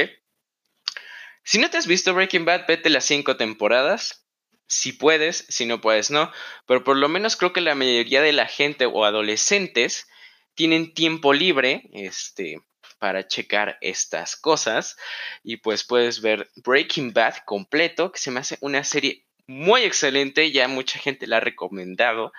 Si 1.48 1.60
no 1.60 1.70
te 1.70 1.78
has 1.78 1.88
visto 1.88 2.14
Breaking 2.14 2.44
Bad, 2.44 2.66
vete 2.68 2.90
las 2.90 3.06
cinco 3.06 3.38
temporadas. 3.38 4.28
Si 4.68 4.92
puedes, 4.92 5.46
si 5.48 5.66
no 5.66 5.80
puedes, 5.80 6.12
no. 6.12 6.30
Pero 6.66 6.84
por 6.84 6.98
lo 6.98 7.08
menos 7.08 7.38
creo 7.38 7.54
que 7.54 7.62
la 7.62 7.74
mayoría 7.74 8.22
de 8.22 8.34
la 8.34 8.48
gente 8.48 8.86
o 8.86 9.06
adolescentes 9.06 10.10
tienen 10.56 10.94
tiempo 10.94 11.32
libre, 11.32 11.90
este, 11.94 12.60
para 13.00 13.30
checar 13.30 13.78
estas 13.80 14.36
cosas. 14.36 14.98
Y 15.42 15.56
pues 15.56 15.86
puedes 15.86 16.20
ver 16.20 16.50
Breaking 16.58 17.14
Bad 17.14 17.36
completo, 17.46 18.12
que 18.12 18.20
se 18.20 18.30
me 18.30 18.42
hace 18.42 18.58
una 18.60 18.84
serie 18.84 19.24
muy 19.46 19.84
excelente. 19.84 20.52
Ya 20.52 20.68
mucha 20.68 21.00
gente 21.00 21.28
la 21.28 21.38
ha 21.38 21.40
recomendado. 21.40 22.34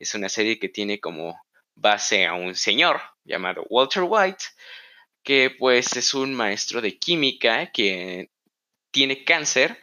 Es 0.00 0.16
una 0.16 0.28
serie 0.28 0.58
que 0.58 0.68
tiene 0.68 0.98
como 0.98 1.40
base 1.76 2.26
a 2.26 2.34
un 2.34 2.56
señor 2.56 3.00
llamado 3.22 3.64
Walter 3.70 4.02
White, 4.04 4.46
que 5.22 5.54
pues 5.56 5.96
es 5.96 6.12
un 6.12 6.34
maestro 6.34 6.80
de 6.80 6.98
química 6.98 7.70
que 7.70 8.32
tiene 8.98 9.22
cáncer, 9.22 9.78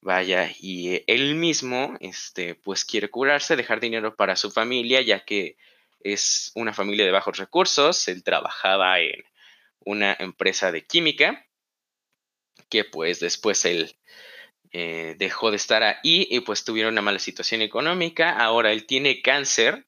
vaya, 0.00 0.50
y 0.58 1.04
él 1.06 1.36
mismo, 1.36 1.96
este, 2.00 2.56
pues 2.56 2.84
quiere 2.84 3.08
curarse, 3.08 3.54
dejar 3.54 3.78
dinero 3.78 4.16
para 4.16 4.34
su 4.34 4.50
familia, 4.50 5.02
ya 5.02 5.24
que 5.24 5.56
es 6.00 6.50
una 6.56 6.72
familia 6.72 7.04
de 7.04 7.12
bajos 7.12 7.38
recursos, 7.38 8.08
él 8.08 8.24
trabajaba 8.24 8.98
en 8.98 9.22
una 9.84 10.16
empresa 10.18 10.72
de 10.72 10.84
química, 10.84 11.46
que 12.68 12.82
pues 12.82 13.20
después 13.20 13.64
él 13.66 13.96
eh, 14.72 15.14
dejó 15.16 15.52
de 15.52 15.58
estar 15.58 15.84
ahí 15.84 16.26
y 16.28 16.40
pues 16.40 16.64
tuvieron 16.64 16.94
una 16.94 17.02
mala 17.02 17.20
situación 17.20 17.62
económica, 17.62 18.36
ahora 18.36 18.72
él 18.72 18.84
tiene 18.84 19.22
cáncer, 19.22 19.86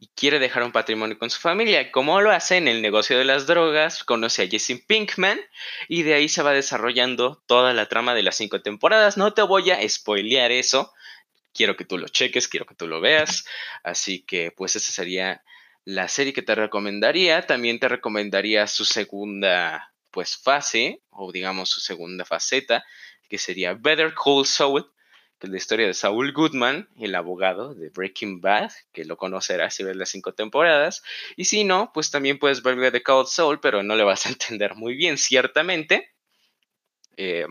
y 0.00 0.08
quiere 0.16 0.38
dejar 0.38 0.62
un 0.62 0.72
patrimonio 0.72 1.18
con 1.18 1.28
su 1.28 1.38
familia. 1.38 1.92
Como 1.92 2.22
lo 2.22 2.30
hace 2.30 2.56
en 2.56 2.68
el 2.68 2.80
negocio 2.80 3.18
de 3.18 3.26
las 3.26 3.46
drogas, 3.46 4.02
conoce 4.02 4.42
a 4.42 4.48
Jesse 4.48 4.82
Pinkman 4.86 5.38
y 5.88 6.04
de 6.04 6.14
ahí 6.14 6.30
se 6.30 6.42
va 6.42 6.52
desarrollando 6.52 7.42
toda 7.46 7.74
la 7.74 7.86
trama 7.86 8.14
de 8.14 8.22
las 8.22 8.36
cinco 8.36 8.62
temporadas. 8.62 9.18
No 9.18 9.34
te 9.34 9.42
voy 9.42 9.70
a 9.70 9.86
spoilear 9.86 10.52
eso. 10.52 10.94
Quiero 11.52 11.76
que 11.76 11.84
tú 11.84 11.98
lo 11.98 12.08
cheques, 12.08 12.48
quiero 12.48 12.64
que 12.64 12.74
tú 12.74 12.86
lo 12.86 13.02
veas. 13.02 13.44
Así 13.84 14.22
que 14.22 14.50
pues 14.56 14.74
esa 14.74 14.90
sería 14.90 15.44
la 15.84 16.08
serie 16.08 16.32
que 16.32 16.40
te 16.42 16.54
recomendaría. 16.54 17.46
También 17.46 17.78
te 17.78 17.88
recomendaría 17.88 18.66
su 18.68 18.86
segunda 18.86 19.92
pues 20.10 20.38
fase 20.38 21.02
o 21.10 21.30
digamos 21.30 21.68
su 21.68 21.80
segunda 21.80 22.24
faceta 22.24 22.84
que 23.28 23.36
sería 23.36 23.74
Better 23.74 24.14
Call 24.14 24.46
Saul 24.46 24.90
es 25.46 25.50
la 25.50 25.56
historia 25.56 25.86
de 25.86 25.94
Saul 25.94 26.32
Goodman, 26.32 26.88
el 26.98 27.14
abogado 27.14 27.74
de 27.74 27.88
Breaking 27.90 28.40
Bad, 28.40 28.70
que 28.92 29.04
lo 29.04 29.16
conocerás 29.16 29.74
si 29.74 29.84
ves 29.84 29.96
las 29.96 30.10
cinco 30.10 30.34
temporadas. 30.34 31.02
Y 31.36 31.46
si 31.46 31.64
no, 31.64 31.90
pues 31.94 32.10
también 32.10 32.38
puedes 32.38 32.62
ver 32.62 32.92
The 32.92 33.02
Cold 33.02 33.28
Soul, 33.28 33.60
pero 33.60 33.82
no 33.82 33.96
le 33.96 34.04
vas 34.04 34.26
a 34.26 34.28
entender 34.30 34.74
muy 34.74 34.94
bien, 34.94 35.18
ciertamente. 35.18 36.12
Eh, 37.16 37.46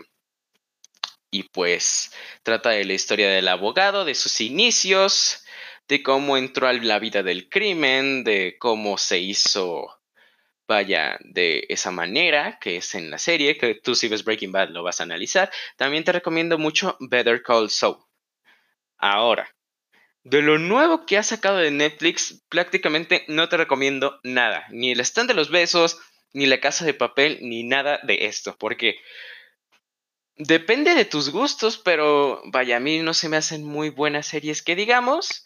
y 1.32 1.44
pues 1.44 2.12
trata 2.44 2.72
de 2.72 2.86
la 2.86 2.94
historia 2.94 3.30
del 3.30 3.48
abogado, 3.48 4.06
de 4.06 4.16
sus 4.16 4.42
inicios, 4.42 5.44
de 5.88 6.02
cómo 6.04 6.38
entró 6.38 6.68
a 6.68 6.74
la 6.74 7.00
vida 7.00 7.24
del 7.24 7.50
crimen, 7.50 8.24
de 8.24 8.58
cómo 8.60 8.98
se 8.98 9.20
hizo 9.20 9.99
vaya 10.70 11.18
de 11.22 11.66
esa 11.68 11.90
manera, 11.90 12.60
que 12.60 12.78
es 12.78 12.94
en 12.94 13.10
la 13.10 13.18
serie, 13.18 13.58
que 13.58 13.74
tú 13.74 13.96
si 13.96 14.08
ves 14.08 14.24
Breaking 14.24 14.52
Bad 14.52 14.70
lo 14.70 14.84
vas 14.84 15.02
a 15.02 15.04
analizar, 15.04 15.52
también 15.78 16.04
te 16.04 16.12
recomiendo 16.12 16.60
mucho 16.60 16.96
Better 17.00 17.42
Call 17.42 17.72
Saul. 17.72 17.98
Ahora, 19.00 19.50
de 20.24 20.44
lo 20.44 20.60
nuevo 20.60 21.08
que 21.08 21.18
ha 21.18 21.24
sacado 21.24 21.58
de 21.58 21.72
Netflix, 21.72 22.44
prácticamente 22.50 23.26
no 23.28 23.50
te 23.50 23.58
recomiendo 23.58 24.20
nada, 24.24 24.68
ni 24.70 24.92
el 24.92 25.00
stand 25.00 25.30
de 25.30 25.34
los 25.34 25.50
besos, 25.50 26.00
ni 26.34 26.46
la 26.46 26.60
casa 26.60 26.86
de 26.86 26.94
papel, 26.94 27.40
ni 27.42 27.64
nada 27.64 28.00
de 28.04 28.26
esto, 28.28 28.56
porque 28.60 29.00
depende 30.36 30.94
de 30.94 31.06
tus 31.06 31.32
gustos, 31.32 31.80
pero 31.80 32.44
vaya, 32.46 32.78
a 32.78 32.80
mí 32.80 33.00
no 33.00 33.16
se 33.16 33.28
me 33.28 33.38
hacen 33.38 33.64
muy 33.64 33.90
buenas 33.90 34.28
series 34.28 34.62
que 34.62 34.76
digamos. 34.76 35.46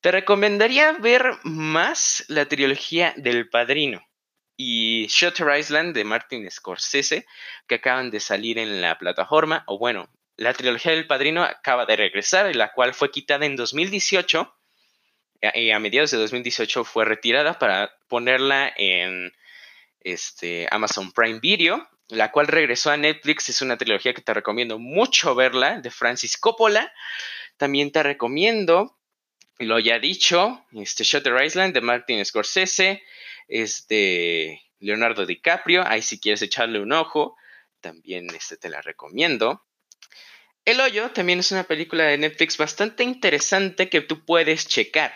Te 0.00 0.12
recomendaría 0.12 0.92
ver 0.92 1.32
más 1.42 2.24
la 2.28 2.46
trilogía 2.46 3.12
del 3.16 3.48
Padrino 3.48 4.06
y 4.56 5.06
Shutter 5.08 5.56
Island 5.58 5.94
de 5.94 6.04
Martin 6.04 6.50
Scorsese, 6.50 7.26
que 7.66 7.76
acaban 7.76 8.10
de 8.10 8.20
salir 8.20 8.58
en 8.58 8.80
la 8.80 8.98
plataforma, 8.98 9.64
o 9.66 9.78
bueno, 9.78 10.08
la 10.36 10.54
trilogía 10.54 10.92
del 10.92 11.06
Padrino 11.06 11.42
acaba 11.42 11.86
de 11.86 11.96
regresar, 11.96 12.54
la 12.56 12.72
cual 12.72 12.94
fue 12.94 13.10
quitada 13.10 13.46
en 13.46 13.56
2018, 13.56 14.54
y 15.54 15.70
a 15.70 15.78
mediados 15.78 16.12
de 16.12 16.18
2018 16.18 16.84
fue 16.84 17.04
retirada 17.04 17.58
para 17.58 17.92
ponerla 18.08 18.72
en 18.76 19.32
este, 20.00 20.68
Amazon 20.70 21.12
Prime 21.12 21.40
Video, 21.40 21.88
la 22.08 22.30
cual 22.30 22.46
regresó 22.46 22.90
a 22.90 22.96
Netflix, 22.96 23.48
es 23.48 23.62
una 23.62 23.76
trilogía 23.76 24.14
que 24.14 24.22
te 24.22 24.34
recomiendo 24.34 24.78
mucho 24.78 25.34
verla, 25.34 25.80
de 25.80 25.90
Francis 25.90 26.36
Coppola. 26.36 26.92
También 27.56 27.90
te 27.90 28.02
recomiendo, 28.02 28.98
lo 29.58 29.78
ya 29.78 29.98
dicho, 29.98 30.64
este 30.72 31.04
Shutter 31.04 31.42
Island 31.42 31.74
de 31.74 31.80
Martin 31.80 32.24
Scorsese, 32.24 33.02
es 33.48 33.86
de 33.88 34.60
Leonardo 34.78 35.26
DiCaprio, 35.26 35.86
ahí 35.86 36.02
si 36.02 36.20
quieres 36.20 36.42
echarle 36.42 36.80
un 36.80 36.92
ojo, 36.92 37.36
también 37.80 38.28
este, 38.34 38.56
te 38.56 38.68
la 38.68 38.82
recomiendo. 38.82 39.64
El 40.64 40.80
Hoyo 40.80 41.10
también 41.10 41.40
es 41.40 41.50
una 41.52 41.64
película 41.64 42.04
de 42.04 42.18
Netflix 42.18 42.56
bastante 42.56 43.02
interesante 43.02 43.88
que 43.88 44.00
tú 44.00 44.24
puedes 44.24 44.66
checar. 44.66 45.12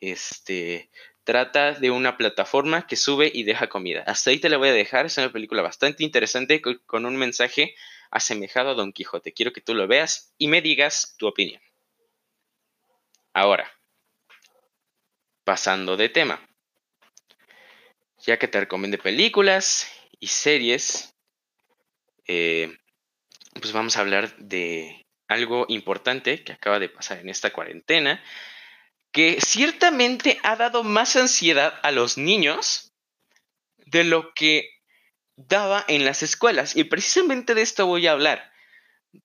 Este 0.00 0.90
trata 1.24 1.72
de 1.72 1.90
una 1.90 2.16
plataforma 2.16 2.86
que 2.86 2.96
sube 2.96 3.30
y 3.32 3.42
deja 3.42 3.68
comida. 3.68 4.04
Hasta 4.06 4.30
ahí 4.30 4.38
te 4.38 4.48
la 4.48 4.56
voy 4.56 4.68
a 4.68 4.72
dejar. 4.72 5.06
Es 5.06 5.18
una 5.18 5.32
película 5.32 5.60
bastante 5.60 6.04
interesante 6.04 6.62
con 6.62 7.04
un 7.04 7.16
mensaje 7.16 7.74
asemejado 8.10 8.70
a 8.70 8.74
Don 8.74 8.92
Quijote. 8.92 9.32
Quiero 9.32 9.52
que 9.52 9.60
tú 9.60 9.74
lo 9.74 9.86
veas 9.86 10.32
y 10.38 10.48
me 10.48 10.62
digas 10.62 11.16
tu 11.18 11.26
opinión. 11.26 11.60
Ahora, 13.34 13.70
pasando 15.44 15.96
de 15.96 16.08
tema 16.08 16.40
ya 18.26 18.38
que 18.38 18.48
te 18.48 18.60
recomiende 18.60 18.98
películas 18.98 19.88
y 20.18 20.26
series, 20.26 21.14
eh, 22.26 22.76
pues 23.54 23.72
vamos 23.72 23.96
a 23.96 24.00
hablar 24.00 24.36
de 24.36 25.06
algo 25.28 25.66
importante 25.68 26.42
que 26.42 26.52
acaba 26.52 26.78
de 26.78 26.88
pasar 26.88 27.18
en 27.18 27.28
esta 27.28 27.52
cuarentena, 27.52 28.22
que 29.12 29.40
ciertamente 29.40 30.38
ha 30.42 30.56
dado 30.56 30.82
más 30.82 31.16
ansiedad 31.16 31.78
a 31.82 31.90
los 31.92 32.18
niños 32.18 32.92
de 33.78 34.04
lo 34.04 34.34
que 34.34 34.68
daba 35.36 35.84
en 35.88 36.04
las 36.04 36.22
escuelas. 36.22 36.76
Y 36.76 36.84
precisamente 36.84 37.54
de 37.54 37.62
esto 37.62 37.86
voy 37.86 38.06
a 38.06 38.12
hablar, 38.12 38.52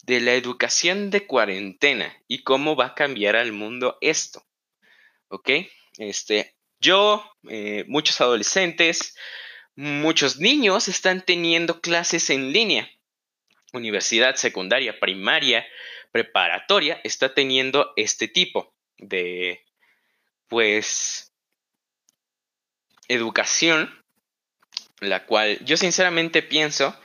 de 0.03 0.21
la 0.21 0.33
educación 0.33 1.09
de 1.09 1.27
cuarentena 1.27 2.15
y 2.27 2.43
cómo 2.43 2.75
va 2.75 2.87
a 2.87 2.95
cambiar 2.95 3.35
al 3.35 3.51
mundo 3.51 3.97
esto. 3.99 4.45
¿Ok? 5.27 5.49
Este, 5.97 6.55
yo, 6.81 7.23
eh, 7.47 7.85
muchos 7.87 8.19
adolescentes, 8.19 9.15
muchos 9.75 10.37
niños 10.37 10.87
están 10.87 11.21
teniendo 11.21 11.79
clases 11.79 12.29
en 12.29 12.51
línea. 12.51 12.89
Universidad, 13.71 14.35
secundaria, 14.35 14.99
primaria, 14.99 15.65
preparatoria 16.11 16.99
está 17.03 17.33
teniendo 17.33 17.93
este 17.95 18.27
tipo 18.27 18.73
de, 18.97 19.63
pues, 20.47 21.31
educación, 23.07 24.03
la 24.99 25.25
cual 25.25 25.59
yo 25.63 25.77
sinceramente 25.77 26.41
pienso 26.41 26.99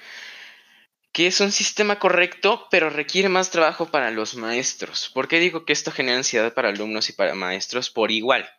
que 1.13 1.27
es 1.27 1.41
un 1.41 1.53
sistema 1.53 1.99
correcto, 1.99 2.67
pero 2.71 2.91
requiere 2.91 3.29
más 3.29 3.51
trabajo 3.51 3.91
para 3.91 4.11
los 4.11 4.35
maestros. 4.37 5.11
¿Por 5.15 5.29
qué 5.29 5.39
digo 5.39 5.65
que 5.65 5.73
esto 5.73 5.91
genera 5.91 6.19
ansiedad 6.19 6.53
para 6.53 6.69
alumnos 6.69 7.09
y 7.09 7.13
para 7.15 7.35
maestros 7.35 7.91
por 7.91 8.11
igual? 8.11 8.51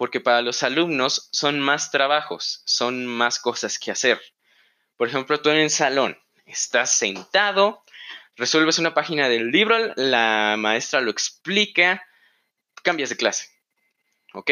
Porque 0.00 0.18
para 0.18 0.40
los 0.40 0.62
alumnos 0.62 1.28
son 1.30 1.60
más 1.60 1.90
trabajos, 1.90 2.62
son 2.64 3.04
más 3.04 3.38
cosas 3.38 3.78
que 3.78 3.90
hacer. 3.90 4.18
Por 4.96 5.08
ejemplo, 5.08 5.42
tú 5.42 5.50
en 5.50 5.58
el 5.58 5.68
salón 5.68 6.18
estás 6.46 6.96
sentado, 6.96 7.84
resuelves 8.34 8.78
una 8.78 8.94
página 8.94 9.28
del 9.28 9.50
libro, 9.50 9.76
la 9.96 10.56
maestra 10.56 11.02
lo 11.02 11.10
explica, 11.10 12.02
cambias 12.82 13.10
de 13.10 13.18
clase. 13.18 13.50
¿Ok? 14.32 14.50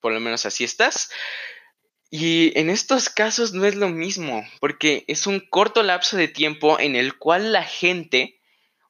Por 0.00 0.12
lo 0.12 0.18
menos 0.18 0.44
así 0.46 0.64
estás. 0.64 1.12
Y 2.10 2.58
en 2.58 2.68
estos 2.68 3.08
casos 3.08 3.52
no 3.52 3.66
es 3.66 3.76
lo 3.76 3.90
mismo, 3.90 4.44
porque 4.58 5.04
es 5.06 5.28
un 5.28 5.38
corto 5.38 5.84
lapso 5.84 6.16
de 6.16 6.26
tiempo 6.26 6.80
en 6.80 6.96
el 6.96 7.16
cual 7.18 7.52
la 7.52 7.62
gente 7.62 8.40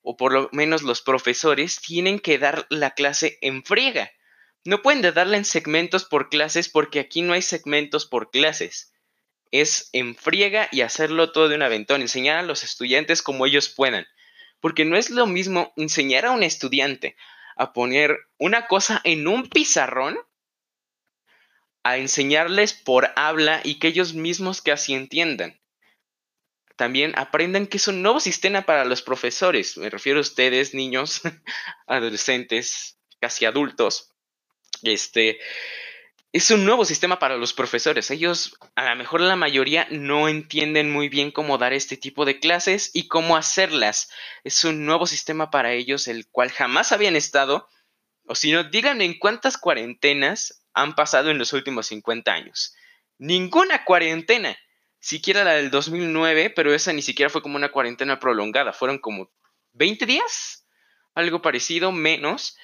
o 0.00 0.16
por 0.16 0.32
lo 0.32 0.48
menos 0.52 0.80
los 0.80 1.02
profesores, 1.02 1.82
tienen 1.82 2.18
que 2.18 2.38
dar 2.38 2.66
la 2.70 2.92
clase 2.92 3.36
en 3.42 3.62
friega. 3.62 4.10
No 4.64 4.82
pueden 4.82 5.02
darla 5.02 5.36
en 5.36 5.44
segmentos 5.44 6.04
por 6.04 6.28
clases 6.28 6.68
porque 6.68 7.00
aquí 7.00 7.22
no 7.22 7.32
hay 7.32 7.42
segmentos 7.42 8.06
por 8.06 8.30
clases. 8.30 8.92
Es 9.50 9.88
en 9.92 10.14
friega 10.14 10.68
y 10.72 10.82
hacerlo 10.82 11.32
todo 11.32 11.48
de 11.48 11.56
un 11.56 11.62
aventón, 11.62 12.02
enseñar 12.02 12.38
a 12.38 12.42
los 12.42 12.64
estudiantes 12.64 13.22
como 13.22 13.46
ellos 13.46 13.68
puedan. 13.68 14.06
Porque 14.60 14.84
no 14.84 14.96
es 14.96 15.10
lo 15.10 15.26
mismo 15.26 15.72
enseñar 15.76 16.26
a 16.26 16.32
un 16.32 16.42
estudiante 16.42 17.16
a 17.56 17.72
poner 17.72 18.18
una 18.38 18.66
cosa 18.66 19.00
en 19.04 19.26
un 19.26 19.48
pizarrón 19.48 20.18
a 21.82 21.96
enseñarles 21.96 22.74
por 22.74 23.10
habla 23.16 23.60
y 23.64 23.78
que 23.78 23.88
ellos 23.88 24.14
mismos 24.14 24.60
casi 24.60 24.94
entiendan. 24.94 25.58
También 26.76 27.12
aprendan 27.16 27.66
que 27.66 27.78
es 27.78 27.88
un 27.88 28.02
nuevo 28.02 28.20
sistema 28.20 28.62
para 28.62 28.84
los 28.84 29.02
profesores. 29.02 29.76
Me 29.78 29.90
refiero 29.90 30.18
a 30.18 30.22
ustedes, 30.22 30.74
niños, 30.74 31.22
adolescentes, 31.86 32.98
casi 33.20 33.46
adultos. 33.46 34.12
Este 34.82 35.38
es 36.32 36.50
un 36.50 36.64
nuevo 36.64 36.84
sistema 36.84 37.18
para 37.18 37.36
los 37.36 37.54
profesores. 37.54 38.10
Ellos, 38.10 38.58
a 38.74 38.90
lo 38.90 38.96
mejor 38.96 39.20
la 39.20 39.36
mayoría, 39.36 39.86
no 39.90 40.28
entienden 40.28 40.90
muy 40.92 41.08
bien 41.08 41.30
cómo 41.30 41.56
dar 41.56 41.72
este 41.72 41.96
tipo 41.96 42.24
de 42.24 42.38
clases 42.38 42.90
y 42.92 43.08
cómo 43.08 43.36
hacerlas. 43.36 44.10
Es 44.44 44.62
un 44.64 44.84
nuevo 44.84 45.06
sistema 45.06 45.50
para 45.50 45.72
ellos, 45.72 46.06
el 46.06 46.28
cual 46.28 46.50
jamás 46.50 46.92
habían 46.92 47.16
estado. 47.16 47.68
O 48.26 48.34
si 48.34 48.52
no, 48.52 48.64
díganme 48.64 49.04
en 49.04 49.18
cuántas 49.18 49.56
cuarentenas 49.56 50.62
han 50.74 50.94
pasado 50.94 51.30
en 51.30 51.38
los 51.38 51.54
últimos 51.54 51.86
50 51.86 52.30
años. 52.30 52.74
Ninguna 53.16 53.84
cuarentena. 53.84 54.56
Siquiera 55.00 55.44
la 55.44 55.52
del 55.54 55.70
2009, 55.70 56.50
pero 56.50 56.74
esa 56.74 56.92
ni 56.92 57.02
siquiera 57.02 57.30
fue 57.30 57.40
como 57.40 57.56
una 57.56 57.70
cuarentena 57.70 58.20
prolongada. 58.20 58.74
Fueron 58.74 58.98
como 58.98 59.30
20 59.72 60.04
días. 60.04 60.66
Algo 61.14 61.40
parecido, 61.40 61.90
menos. 61.90 62.58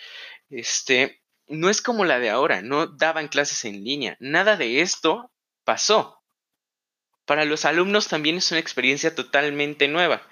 Este, 0.50 1.23
no 1.46 1.68
es 1.68 1.82
como 1.82 2.04
la 2.04 2.18
de 2.18 2.30
ahora. 2.30 2.62
No 2.62 2.86
daban 2.86 3.28
clases 3.28 3.64
en 3.64 3.84
línea. 3.84 4.16
Nada 4.20 4.56
de 4.56 4.80
esto 4.80 5.30
pasó. 5.64 6.22
Para 7.24 7.44
los 7.44 7.64
alumnos 7.64 8.08
también 8.08 8.36
es 8.36 8.50
una 8.50 8.60
experiencia 8.60 9.14
totalmente 9.14 9.88
nueva. 9.88 10.26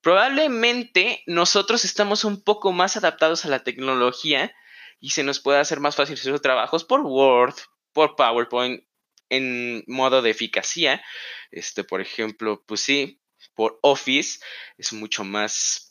Probablemente 0.00 1.22
nosotros 1.26 1.84
estamos 1.84 2.24
un 2.24 2.42
poco 2.42 2.72
más 2.72 2.96
adaptados 2.96 3.44
a 3.44 3.48
la 3.48 3.64
tecnología 3.64 4.54
y 5.00 5.10
se 5.10 5.24
nos 5.24 5.40
puede 5.40 5.58
hacer 5.58 5.80
más 5.80 5.96
fácil 5.96 6.14
hacer 6.14 6.40
trabajos 6.40 6.84
por 6.84 7.00
Word, 7.00 7.54
por 7.92 8.16
PowerPoint, 8.16 8.84
en 9.28 9.84
modo 9.86 10.22
de 10.22 10.30
eficacia. 10.30 11.02
Este, 11.50 11.84
por 11.84 12.00
ejemplo, 12.00 12.64
pues 12.66 12.80
sí, 12.80 13.20
por 13.54 13.78
Office 13.82 14.40
es 14.76 14.92
mucho 14.92 15.24
más 15.24 15.87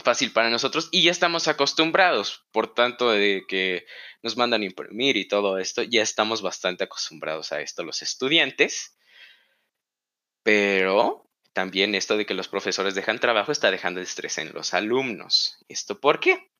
fácil 0.00 0.32
para 0.32 0.50
nosotros 0.50 0.88
y 0.90 1.02
ya 1.02 1.10
estamos 1.10 1.48
acostumbrados, 1.48 2.44
por 2.52 2.74
tanto 2.74 3.10
de 3.10 3.44
que 3.48 3.86
nos 4.22 4.36
mandan 4.36 4.62
imprimir 4.62 5.16
y 5.16 5.28
todo 5.28 5.58
esto, 5.58 5.82
ya 5.82 6.02
estamos 6.02 6.42
bastante 6.42 6.84
acostumbrados 6.84 7.52
a 7.52 7.60
esto 7.60 7.84
los 7.84 8.02
estudiantes. 8.02 8.96
Pero 10.42 11.28
también 11.52 11.94
esto 11.94 12.16
de 12.16 12.24
que 12.24 12.34
los 12.34 12.48
profesores 12.48 12.94
dejan 12.94 13.18
trabajo 13.18 13.52
está 13.52 13.70
dejando 13.70 14.00
estrés 14.00 14.38
en 14.38 14.52
los 14.52 14.74
alumnos. 14.74 15.58
¿Esto 15.68 16.00
por 16.00 16.20
qué? 16.20 16.50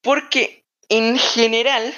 Porque 0.00 0.64
en 0.88 1.18
general, 1.18 1.94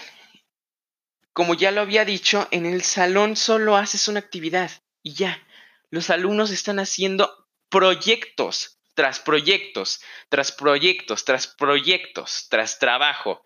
como 1.32 1.54
ya 1.54 1.70
lo 1.70 1.80
había 1.80 2.04
dicho, 2.04 2.48
en 2.50 2.66
el 2.66 2.82
salón 2.82 3.36
solo 3.36 3.76
haces 3.76 4.08
una 4.08 4.20
actividad 4.20 4.70
y 5.02 5.14
ya. 5.14 5.46
Los 5.90 6.10
alumnos 6.10 6.50
están 6.50 6.78
haciendo 6.78 7.48
proyectos 7.68 8.79
tras 9.00 9.18
proyectos, 9.18 10.02
tras 10.28 10.52
proyectos, 10.52 11.24
tras 11.24 11.46
proyectos, 11.46 12.48
tras 12.50 12.78
trabajo. 12.78 13.42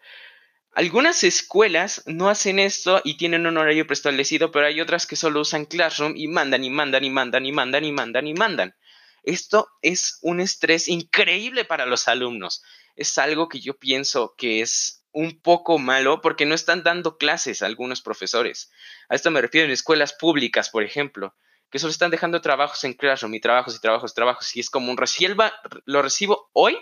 Algunas 0.73 1.23
escuelas 1.23 2.03
no 2.07 2.29
hacen 2.29 2.59
esto 2.59 3.01
y 3.05 3.19
tienen 3.19 3.47
un 3.47 3.57
horario 3.57 3.87
preestablecido, 3.87 4.51
pero 4.51 4.67
hay 4.67 4.81
otras 4.81 5.07
que 5.07 5.15
solo 5.15 5.43
usan 5.43 5.67
Classroom 5.67 6.15
y 6.17 6.27
mandan 6.27 6.65
y 6.65 6.71
mandan 6.71 7.05
y 7.05 7.11
mandan 7.11 7.47
y 7.47 7.53
mandan 7.53 7.85
y 7.85 7.93
mandan 7.93 8.27
y 8.27 8.35
mandan. 8.35 8.75
Esto 9.23 9.69
es 9.81 10.19
un 10.23 10.41
estrés 10.41 10.89
increíble 10.89 11.65
para 11.65 11.87
los 11.87 12.09
alumnos. 12.09 12.65
Es 12.97 13.17
algo 13.19 13.49
que 13.49 13.61
yo 13.61 13.79
pienso 13.79 14.35
que 14.37 14.61
es 14.61 15.05
un 15.13 15.41
poco 15.41 15.79
malo 15.79 16.21
porque 16.21 16.47
no 16.47 16.57
están 16.57 16.83
dando 16.83 17.17
clases 17.17 17.63
a 17.63 17.67
algunos 17.67 18.03
profesores. 18.03 18.73
A 19.09 19.15
esto 19.15 19.31
me 19.31 19.41
refiero 19.41 19.67
en 19.67 19.71
escuelas 19.71 20.15
públicas, 20.15 20.69
por 20.69 20.83
ejemplo, 20.83 21.33
que 21.75 21.81
solo 21.81 21.91
están 21.91 22.13
dejando 22.13 22.41
trabajos 22.41 22.85
en 22.85 22.95
Classroom 22.95 23.35
y 23.35 23.41
trabajos 23.41 23.75
y 23.75 23.81
trabajos 23.81 24.13
y 24.13 24.15
trabajos 24.15 24.57
y 24.57 24.61
es 24.61 24.71
como 24.71 24.93
un 24.93 24.97
reciba, 24.97 25.53
lo 25.87 26.03
recibo 26.03 26.49
hoy 26.53 26.79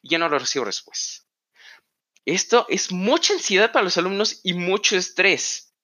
y 0.00 0.08
ya 0.08 0.18
no 0.18 0.30
lo 0.30 0.38
recibo 0.38 0.64
después. 0.64 1.28
Esto 2.24 2.64
es 2.70 2.90
mucha 2.90 3.34
ansiedad 3.34 3.70
para 3.70 3.82
los 3.82 3.98
alumnos 3.98 4.40
y 4.42 4.54
mucho 4.54 4.96
estrés. 4.96 5.74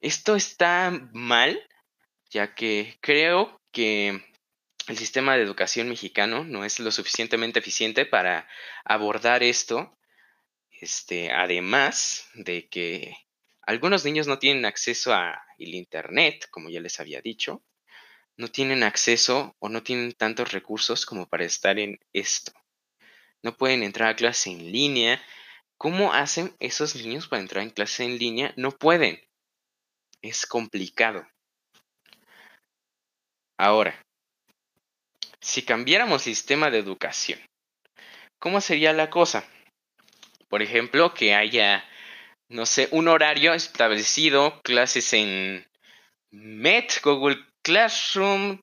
Esto 0.00 0.36
está 0.36 0.90
mal, 1.12 1.60
ya 2.30 2.54
que 2.54 2.96
creo 3.02 3.60
que 3.72 4.24
el 4.86 4.96
sistema 4.96 5.36
de 5.36 5.42
educación 5.42 5.90
mexicano 5.90 6.44
no 6.44 6.64
es 6.64 6.80
lo 6.80 6.90
suficientemente 6.90 7.58
eficiente 7.58 8.06
para 8.06 8.48
abordar 8.86 9.42
esto 9.42 9.94
este, 10.80 11.30
además 11.30 12.26
de 12.32 12.70
que 12.70 13.14
algunos 13.66 14.04
niños 14.04 14.26
no 14.26 14.38
tienen 14.38 14.64
acceso 14.64 15.12
a 15.14 15.42
el 15.58 15.74
Internet, 15.74 16.48
como 16.50 16.70
ya 16.70 16.80
les 16.80 17.00
había 17.00 17.20
dicho, 17.20 17.62
no 18.36 18.48
tienen 18.48 18.82
acceso 18.82 19.54
o 19.58 19.68
no 19.68 19.82
tienen 19.82 20.12
tantos 20.12 20.52
recursos 20.52 21.06
como 21.06 21.26
para 21.28 21.44
estar 21.44 21.78
en 21.78 21.98
esto. 22.12 22.52
No 23.42 23.56
pueden 23.56 23.82
entrar 23.82 24.08
a 24.08 24.16
clase 24.16 24.50
en 24.50 24.72
línea. 24.72 25.22
¿Cómo 25.76 26.12
hacen 26.12 26.56
esos 26.60 26.94
niños 26.96 27.28
para 27.28 27.42
entrar 27.42 27.62
en 27.62 27.70
clase 27.70 28.04
en 28.04 28.18
línea? 28.18 28.52
No 28.56 28.72
pueden. 28.72 29.20
Es 30.22 30.46
complicado. 30.46 31.26
Ahora, 33.58 34.02
si 35.40 35.62
cambiáramos 35.62 36.22
sistema 36.22 36.70
de 36.70 36.78
educación, 36.78 37.38
¿cómo 38.38 38.60
sería 38.60 38.92
la 38.92 39.10
cosa? 39.10 39.44
Por 40.48 40.62
ejemplo, 40.62 41.14
que 41.14 41.34
haya, 41.34 41.84
no 42.48 42.66
sé, 42.66 42.88
un 42.90 43.08
horario 43.08 43.54
establecido, 43.54 44.60
clases 44.62 45.12
en 45.12 45.66
Met, 46.30 47.00
Google 47.02 47.38
Classroom, 47.62 48.60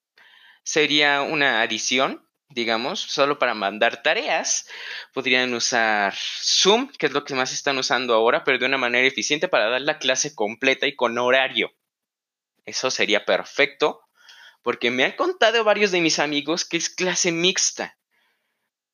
sería 0.63 1.21
una 1.21 1.61
adición, 1.61 2.27
digamos, 2.49 2.99
solo 2.99 3.39
para 3.39 3.53
mandar 3.53 4.03
tareas. 4.03 4.67
Podrían 5.13 5.53
usar 5.53 6.13
Zoom, 6.15 6.89
que 6.97 7.07
es 7.07 7.11
lo 7.13 7.23
que 7.23 7.35
más 7.35 7.53
están 7.53 7.77
usando 7.77 8.13
ahora, 8.13 8.43
pero 8.43 8.59
de 8.59 8.65
una 8.65 8.77
manera 8.77 9.07
eficiente 9.07 9.47
para 9.47 9.69
dar 9.69 9.81
la 9.81 9.99
clase 9.99 10.35
completa 10.35 10.85
y 10.87 10.95
con 10.95 11.17
horario. 11.17 11.71
Eso 12.65 12.91
sería 12.91 13.25
perfecto, 13.25 14.01
porque 14.61 14.91
me 14.91 15.03
han 15.03 15.13
contado 15.13 15.63
varios 15.63 15.91
de 15.91 16.01
mis 16.01 16.19
amigos 16.19 16.65
que 16.65 16.77
es 16.77 16.89
clase 16.89 17.31
mixta 17.31 17.97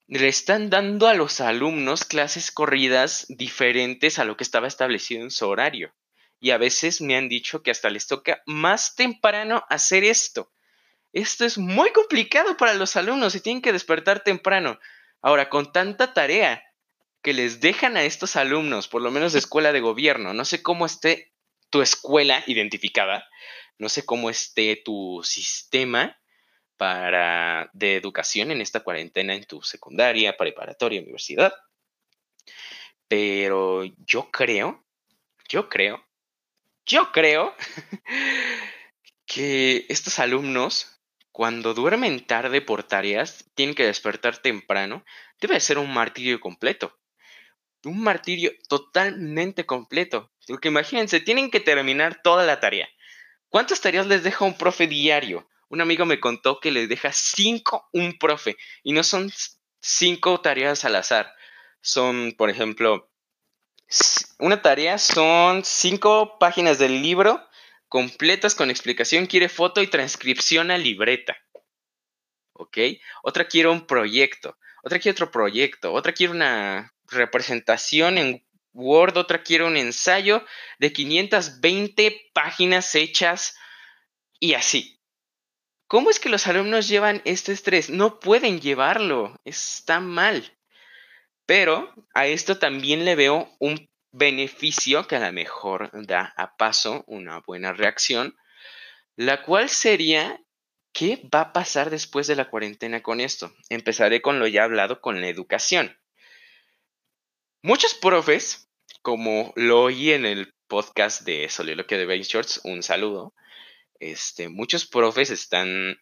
le 0.08 0.30
están 0.30 0.70
dando 0.70 1.08
a 1.08 1.14
los 1.14 1.42
alumnos 1.42 2.06
clases 2.06 2.52
corridas 2.52 3.26
diferentes 3.28 4.20
a 4.20 4.24
lo 4.24 4.38
que 4.38 4.44
estaba 4.44 4.68
establecido 4.68 5.22
en 5.22 5.32
su 5.32 5.48
horario. 5.48 5.94
Y 6.40 6.52
a 6.52 6.58
veces 6.58 7.02
me 7.02 7.18
han 7.18 7.28
dicho 7.28 7.62
que 7.62 7.72
hasta 7.72 7.90
les 7.90 8.08
toca 8.08 8.42
más 8.46 8.96
temprano 8.96 9.66
hacer 9.70 10.06
esto. 10.06 10.52
Esto 11.12 11.46
es 11.46 11.58
muy 11.58 11.92
complicado 11.92 12.56
para 12.58 12.74
los 12.74 12.96
alumnos 12.96 13.36
y 13.36 13.42
tienen 13.42 13.62
que 13.62 13.74
despertar 13.74 14.24
temprano. 14.24 14.80
Ahora, 15.22 15.50
con 15.50 15.74
tanta 15.74 16.14
tarea 16.14 16.64
que 17.22 17.34
les 17.34 17.60
dejan 17.60 17.98
a 17.98 18.04
estos 18.04 18.36
alumnos, 18.38 18.88
por 18.88 19.02
lo 19.02 19.12
menos 19.12 19.34
de 19.34 19.40
escuela 19.40 19.74
de 19.74 19.82
gobierno, 19.82 20.34
no 20.34 20.46
sé 20.46 20.62
cómo 20.62 20.86
esté 20.86 21.34
tu 21.70 21.82
escuela 21.82 22.44
identificada, 22.48 23.28
no 23.78 23.90
sé 23.90 24.06
cómo 24.06 24.30
esté 24.30 24.82
tu 24.86 25.22
sistema, 25.24 26.18
para, 26.78 27.70
de 27.74 27.96
educación 27.96 28.52
en 28.52 28.62
esta 28.62 28.82
cuarentena 28.82 29.34
en 29.34 29.46
tu 29.46 29.62
secundaria, 29.62 30.38
preparatoria, 30.38 31.02
universidad. 31.02 31.54
Pero 33.08 33.84
yo 34.06 34.30
creo, 34.32 34.86
yo 35.50 35.70
creo, 35.70 36.06
yo 36.86 37.12
creo 37.12 37.56
que 39.26 39.86
estos 39.90 40.20
alumnos, 40.20 41.02
cuando 41.32 41.74
duermen 41.74 42.26
tarde 42.26 42.62
por 42.62 42.84
tareas, 42.84 43.46
tienen 43.56 43.76
que 43.76 43.86
despertar 43.86 44.38
temprano, 44.38 45.04
debe 45.40 45.60
ser 45.60 45.78
un 45.78 45.94
martirio 45.94 46.40
completo. 46.40 46.98
Un 47.84 48.02
martirio 48.02 48.52
totalmente 48.68 49.66
completo. 49.66 50.32
Porque 50.48 50.70
imagínense, 50.70 51.20
tienen 51.20 51.52
que 51.52 51.60
terminar 51.60 52.22
toda 52.22 52.46
la 52.46 52.60
tarea. 52.60 52.90
¿Cuántas 53.50 53.82
tareas 53.82 54.08
les 54.08 54.24
deja 54.24 54.46
un 54.46 54.58
profe 54.58 54.88
diario? 54.88 55.48
Un 55.70 55.82
amigo 55.82 56.06
me 56.06 56.20
contó 56.20 56.60
que 56.60 56.72
le 56.72 56.88
deja 56.88 57.12
cinco 57.12 57.88
un 57.92 58.18
profe 58.18 58.58
y 58.84 58.94
no 58.94 59.04
son 59.04 59.32
cinco 59.82 60.40
tareas 60.42 60.86
al 60.86 60.96
azar. 60.96 61.34
Son, 61.82 62.34
por 62.38 62.50
ejemplo, 62.50 63.12
una 64.40 64.62
tarea 64.62 64.98
son 64.98 65.64
cinco 65.64 66.38
páginas 66.40 66.80
del 66.80 67.02
libro 67.02 67.48
completas 67.88 68.56
con 68.56 68.70
explicación, 68.70 69.28
quiere 69.28 69.50
foto 69.50 69.82
y 69.82 69.88
transcripción 69.88 70.72
a 70.72 70.78
libreta. 70.78 71.38
¿Ok? 72.54 72.78
Otra 73.24 73.48
quiere 73.48 73.70
un 73.70 73.86
proyecto. 73.86 74.58
otra 74.84 75.00
quiere 75.00 75.14
otro 75.14 75.32
proyecto, 75.32 75.94
otra 75.94 76.14
quiere 76.14 76.34
una 76.34 76.94
representación 77.10 78.18
en 78.18 78.46
Word, 78.74 79.18
otra 79.18 79.44
quiere 79.44 79.64
un 79.64 79.76
ensayo 79.76 80.46
de 80.80 80.94
520 80.94 82.30
páginas 82.34 82.94
hechas 82.96 83.56
y 84.40 84.54
así. 84.54 84.97
¿Cómo 85.88 86.10
es 86.10 86.20
que 86.20 86.28
los 86.28 86.48
alumnos 86.48 86.90
llevan 86.90 87.22
este 87.24 87.54
estrés? 87.54 87.90
No 87.90 88.20
pueden 88.20 88.60
llevarlo, 88.60 89.40
está 89.46 90.02
mal. 90.02 90.58
Pero 91.46 91.94
a 92.14 92.28
esto 92.28 92.60
también 92.60 93.06
le 93.06 93.16
veo 93.16 93.50
un 93.60 93.90
beneficio 94.12 95.08
que 95.08 95.16
a 95.16 95.26
lo 95.26 95.32
mejor 95.32 95.90
da 96.06 96.34
a 96.36 96.58
paso 96.58 97.06
una 97.08 97.40
buena 97.40 97.72
reacción, 97.72 98.36
la 99.16 99.44
cual 99.44 99.70
sería, 99.70 100.42
¿qué 100.92 101.22
va 101.34 101.42
a 101.42 101.54
pasar 101.54 101.90
después 101.90 102.28
de 102.28 102.36
la 102.36 102.50
cuarentena 102.50 103.02
con 103.02 103.22
esto? 103.22 103.54
Empezaré 103.70 104.22
con 104.22 104.40
lo 104.40 104.48
ya 104.48 104.66
hablado 104.66 105.00
con 105.00 105.22
la 105.22 105.30
educación. 105.30 105.98
Muchos 107.62 107.94
profes, 107.94 108.70
como 109.02 109.54
lo 109.56 109.84
oí 109.84 110.12
en 110.12 110.26
el 110.26 110.54
podcast 110.68 111.22
de 111.22 111.48
Soliloquio 111.48 111.98
de 111.98 112.06
Bain 112.06 112.24
Shorts, 112.24 112.60
un 112.66 112.84
saludo, 112.84 113.34
este, 114.00 114.50
muchos 114.50 114.86
profes 114.86 115.30
están 115.30 116.00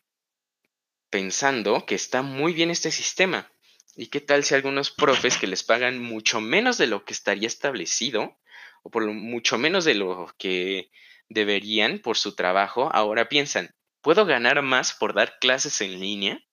pensando 1.10 1.86
que 1.86 1.96
está 1.96 2.22
muy 2.22 2.54
bien 2.54 2.72
este 2.72 2.92
sistema. 2.92 3.52
¿Y 3.96 4.08
qué 4.08 4.20
tal 4.20 4.44
si 4.44 4.54
algunos 4.56 4.92
profes 4.92 5.38
que 5.38 5.48
les 5.48 5.64
pagan 5.64 6.02
mucho 6.02 6.42
menos 6.42 6.78
de 6.78 6.88
lo 6.88 7.06
que 7.06 7.14
estaría 7.14 7.48
establecido, 7.48 8.38
o 8.84 8.90
por 8.90 9.04
lo, 9.04 9.14
mucho 9.14 9.58
menos 9.58 9.86
de 9.86 9.96
lo 9.96 10.34
que 10.38 10.92
deberían 11.30 12.00
por 12.00 12.18
su 12.18 12.36
trabajo, 12.36 12.90
ahora 12.94 13.30
piensan, 13.30 13.74
¿puedo 14.02 14.26
ganar 14.26 14.62
más 14.62 14.94
por 14.94 15.14
dar 15.14 15.40
clases 15.40 15.80
en 15.82 16.00
línea 16.00 16.44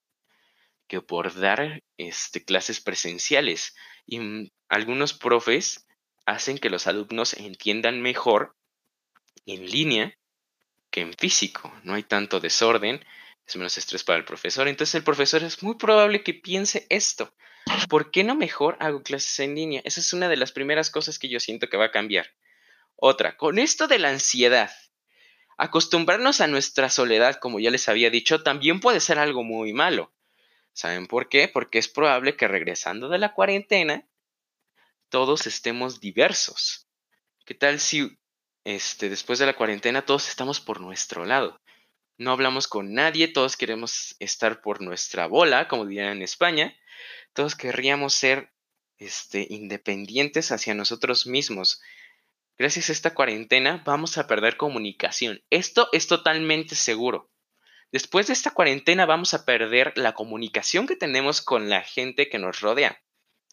que 0.87 1.01
por 1.01 1.35
dar 1.35 1.83
este, 1.97 2.45
clases 2.45 2.81
presenciales? 2.81 3.75
Y 4.07 4.21
mm, 4.21 4.51
algunos 4.69 5.13
profes 5.13 5.87
hacen 6.25 6.59
que 6.59 6.71
los 6.71 6.87
alumnos 6.87 7.35
entiendan 7.35 8.01
mejor 8.01 8.55
en 9.47 9.67
línea 9.67 10.17
que 10.93 11.01
en 11.01 11.15
físico. 11.15 11.75
No 11.83 11.95
hay 11.95 12.05
tanto 12.05 12.39
desorden, 12.39 13.05
es 13.45 13.57
menos 13.57 13.77
estrés 13.77 14.05
para 14.05 14.19
el 14.19 14.25
profesor. 14.25 14.69
Entonces 14.69 14.95
el 14.95 15.03
profesor 15.03 15.43
es 15.43 15.61
muy 15.65 15.75
probable 15.75 16.23
que 16.23 16.35
piense 16.35 16.87
esto. 16.89 17.35
¿Por 17.89 18.13
qué 18.13 18.23
no 18.23 18.37
mejor 18.37 18.77
hago 18.79 19.03
clases 19.03 19.41
en 19.41 19.57
línea? 19.57 19.83
Esa 19.85 20.01
es 20.01 20.13
una 20.13 20.29
de 20.29 20.37
las 20.37 20.53
primeras 20.53 20.91
cosas 20.91 21.19
que 21.19 21.29
yo 21.29 21.41
siento 21.41 21.69
que 21.69 21.77
va 21.77 21.87
a 21.87 21.91
cambiar. 21.91 22.27
Otra, 22.95 23.37
con 23.37 23.59
esto 23.59 23.89
de 23.89 23.99
la 23.99 24.11
ansiedad, 24.11 24.71
acostumbrarnos 25.57 26.41
a 26.41 26.47
nuestra 26.47 26.91
soledad, 26.91 27.37
como 27.37 27.59
ya 27.59 27.71
les 27.71 27.89
había 27.89 28.11
dicho, 28.11 28.43
también 28.43 28.81
puede 28.81 29.01
ser 29.01 29.19
algo 29.19 29.43
muy 29.43 29.73
malo. 29.73 30.13
¿Saben 30.73 31.07
por 31.07 31.29
qué? 31.29 31.49
Porque 31.49 31.79
es 31.79 31.89
probable 31.89 32.37
que 32.37 32.49
regresando 32.49 33.09
de 33.09 33.19
la 33.19 33.35
cuarentena, 33.35 34.07
todos 35.09 35.47
estemos 35.47 36.01
diversos. 36.01 36.89
¿Qué 37.45 37.55
tal 37.55 37.81
si 37.81 38.19
este, 38.64 39.09
después 39.09 39.38
de 39.38 39.46
la 39.46 39.57
cuarentena 39.57 40.05
todos 40.05 40.29
estamos 40.29 40.61
por 40.61 40.81
nuestro 40.81 41.25
lado? 41.25 41.57
No 42.18 42.33
hablamos 42.33 42.68
con 42.68 42.94
nadie, 42.94 43.29
todos 43.29 43.57
queremos 43.57 44.14
estar 44.20 44.61
por 44.61 44.81
nuestra 44.81 45.27
bola, 45.27 45.66
como 45.68 45.87
dirían 45.87 46.16
en 46.16 46.22
España. 46.22 46.77
Todos 47.33 47.57
querríamos 47.57 48.14
ser 48.14 48.53
este, 48.98 49.46
independientes 49.51 50.53
hacia 50.53 50.75
nosotros 50.75 51.27
mismos. 51.27 51.81
Gracias 52.59 52.90
a 52.90 52.92
esta 52.92 53.14
cuarentena 53.14 53.83
vamos 53.85 54.18
a 54.18 54.27
perder 54.27 54.57
comunicación. 54.57 55.42
Esto 55.51 55.88
es 55.92 56.07
totalmente 56.07 56.75
seguro. 56.75 57.31
Después 57.90 58.29
de 58.29 58.35
esta 58.35 58.53
cuarentena 58.53 59.05
vamos 59.05 59.35
a 59.35 59.44
perder 59.44 59.92
la 59.96 60.14
comunicación 60.14 60.87
que 60.87 60.96
tenemos 60.96 61.42
con 61.42 61.68
la 61.68 61.83
gente 61.83 62.29
que 62.29 62.38
nos 62.38 62.61
rodea, 62.61 63.03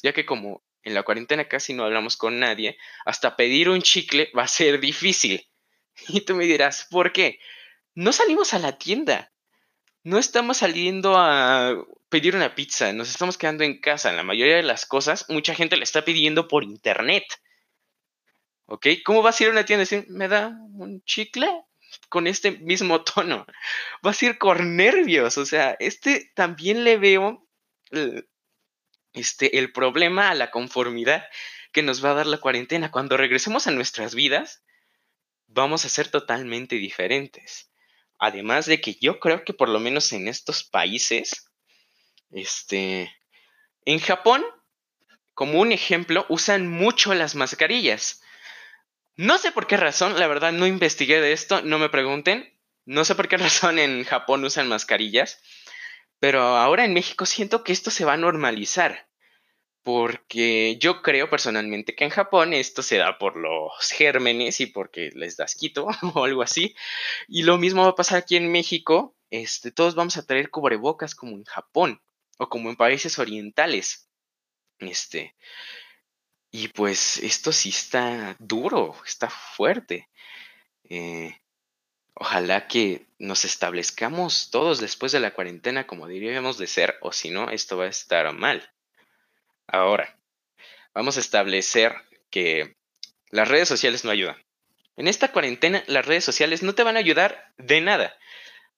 ya 0.04 0.14
que 0.14 0.26
como 0.26 0.64
en 0.84 0.94
la 0.94 1.04
cuarentena 1.04 1.48
casi 1.48 1.74
no 1.74 1.84
hablamos 1.84 2.18
con 2.18 2.40
nadie, 2.40 2.78
hasta 3.06 3.36
pedir 3.36 3.70
un 3.70 3.82
chicle 3.82 4.32
va 4.38 4.44
a 4.44 4.48
ser 4.48 4.80
difícil. 4.80 5.46
Y 6.08 6.22
tú 6.22 6.36
me 6.36 6.46
dirás, 6.46 6.88
¿por 6.90 7.12
qué? 7.12 7.40
No 7.94 8.14
salimos 8.14 8.54
a 8.54 8.60
la 8.60 8.78
tienda. 8.78 9.34
No 10.04 10.18
estamos 10.18 10.58
saliendo 10.58 11.16
a 11.18 11.76
pedir 12.08 12.36
una 12.36 12.56
pizza, 12.56 12.94
nos 12.94 13.10
estamos 13.10 13.38
quedando 13.38 13.64
en 13.64 13.82
casa. 13.82 14.14
La 14.14 14.24
mayoría 14.24 14.56
de 14.56 14.64
las 14.64 14.86
cosas, 14.86 15.26
mucha 15.30 15.54
gente 15.54 15.76
la 15.76 15.84
está 15.84 16.06
pidiendo 16.06 16.48
por 16.48 16.64
internet. 16.64 17.26
¿Ok? 18.66 18.88
¿Cómo 19.04 19.22
vas 19.22 19.40
a 19.40 19.44
ir 19.44 19.50
a 19.50 19.52
una 19.52 19.66
tienda 19.66 19.84
y 19.84 19.88
decir, 19.88 20.06
me 20.10 20.28
da 20.28 20.50
un 20.74 21.04
chicle? 21.04 21.48
Con 22.08 22.28
este 22.28 22.52
mismo 22.52 23.04
tono. 23.04 23.46
Vas 24.04 24.22
a 24.22 24.26
ir 24.28 24.38
con 24.38 24.76
nervios. 24.76 25.40
O 25.40 25.46
sea, 25.46 25.76
este 25.80 26.32
también 26.36 26.84
le 26.84 26.98
veo 26.98 27.48
este, 29.14 29.58
el 29.58 29.72
problema 29.72 30.30
a 30.30 30.36
la 30.36 30.52
conformidad 30.52 31.26
que 31.72 31.84
nos 31.84 32.04
va 32.04 32.12
a 32.12 32.16
dar 32.16 32.28
la 32.28 32.40
cuarentena. 32.40 32.92
Cuando 32.92 33.18
regresemos 33.18 33.68
a 33.68 33.72
nuestras 33.72 34.16
vidas, 34.16 34.64
vamos 35.48 35.86
a 35.86 35.90
ser 35.90 36.10
totalmente 36.10 36.76
diferentes. 36.76 37.72
Además 38.18 38.66
de 38.66 38.82
que 38.82 38.96
yo 38.96 39.20
creo 39.20 39.44
que 39.44 39.54
por 39.54 39.70
lo 39.70 39.80
menos 39.80 40.12
en 40.12 40.28
estos 40.28 40.64
países, 40.64 41.50
este, 42.32 43.16
en 43.86 44.00
Japón, 44.00 44.44
como 45.34 45.60
un 45.60 45.72
ejemplo, 45.72 46.26
usan 46.30 46.68
mucho 46.68 47.14
las 47.14 47.36
mascarillas. 47.36 48.22
No 49.16 49.38
sé 49.38 49.52
por 49.52 49.68
qué 49.68 49.78
razón, 49.78 50.20
la 50.20 50.28
verdad 50.28 50.52
no 50.52 50.68
investigué 50.68 51.22
de 51.22 51.32
esto, 51.32 51.62
no 51.62 51.80
me 51.80 51.90
pregunten. 51.90 52.58
No 52.86 53.06
sé 53.06 53.16
por 53.16 53.28
qué 53.28 53.38
razón 53.38 53.80
en 53.80 54.04
Japón 54.04 54.44
usan 54.44 54.68
mascarillas, 54.68 55.42
pero 56.20 56.42
ahora 56.42 56.86
en 56.86 56.94
México 56.94 57.26
siento 57.26 57.64
que 57.64 57.72
esto 57.72 57.92
se 57.92 58.06
va 58.06 58.14
a 58.14 58.18
normalizar. 58.18 59.08
Porque 59.82 60.78
yo 60.80 61.02
creo 61.02 61.30
personalmente 61.30 61.96
que 61.96 62.04
en 62.04 62.10
Japón 62.10 62.54
esto 62.54 62.84
se 62.84 62.98
da 62.98 63.18
por 63.18 63.38
los 63.38 63.72
gérmenes 63.92 64.60
y 64.60 64.68
porque 64.68 65.10
les 65.16 65.38
das 65.38 65.56
quito 65.56 65.88
o 66.14 66.26
algo 66.26 66.42
así. 66.42 66.76
Y 67.28 67.44
lo 67.44 67.58
mismo 67.58 67.84
va 67.84 67.90
a 67.90 67.96
pasar 67.96 68.20
aquí 68.20 68.36
en 68.36 68.52
México. 68.52 69.16
Este, 69.30 69.72
todos 69.72 69.96
vamos 69.96 70.18
a 70.18 70.26
traer 70.26 70.50
cubrebocas 70.50 71.16
como 71.16 71.38
en 71.38 71.46
Japón 71.46 72.02
o 72.38 72.50
como 72.50 72.70
en 72.70 72.76
países 72.76 73.20
orientales. 73.20 74.10
Este, 74.80 75.36
y 76.52 76.68
pues 76.70 77.18
esto 77.18 77.52
sí 77.52 77.70
está 77.70 78.36
duro, 78.40 78.96
está 79.06 79.30
fuerte. 79.30 80.10
Eh, 80.84 81.40
ojalá 82.30 82.68
que 82.68 83.08
nos 83.18 83.44
establezcamos 83.44 84.52
todos 84.52 84.80
después 84.80 85.12
de 85.12 85.20
la 85.20 85.34
cuarentena 85.34 85.88
como 85.88 86.08
deberíamos 86.08 86.60
de 86.60 86.68
ser, 86.68 87.00
o 87.02 87.12
si 87.12 87.32
no, 87.32 87.50
esto 87.50 87.76
va 87.76 87.86
a 87.86 87.90
estar 87.90 88.32
mal. 88.34 88.72
Ahora, 89.66 90.16
vamos 90.94 91.18
a 91.18 91.22
establecer 91.22 91.96
que 92.30 92.76
las 93.32 93.48
redes 93.48 93.68
sociales 93.68 94.06
no 94.06 94.12
ayudan. 94.12 94.38
En 94.96 95.08
esta 95.08 95.32
cuarentena, 95.32 95.84
las 95.88 96.06
redes 96.06 96.24
sociales 96.24 96.62
no 96.62 96.76
te 96.76 96.84
van 96.84 96.98
a 96.98 97.00
ayudar 97.00 97.52
de 97.58 97.82
nada. 97.82 98.16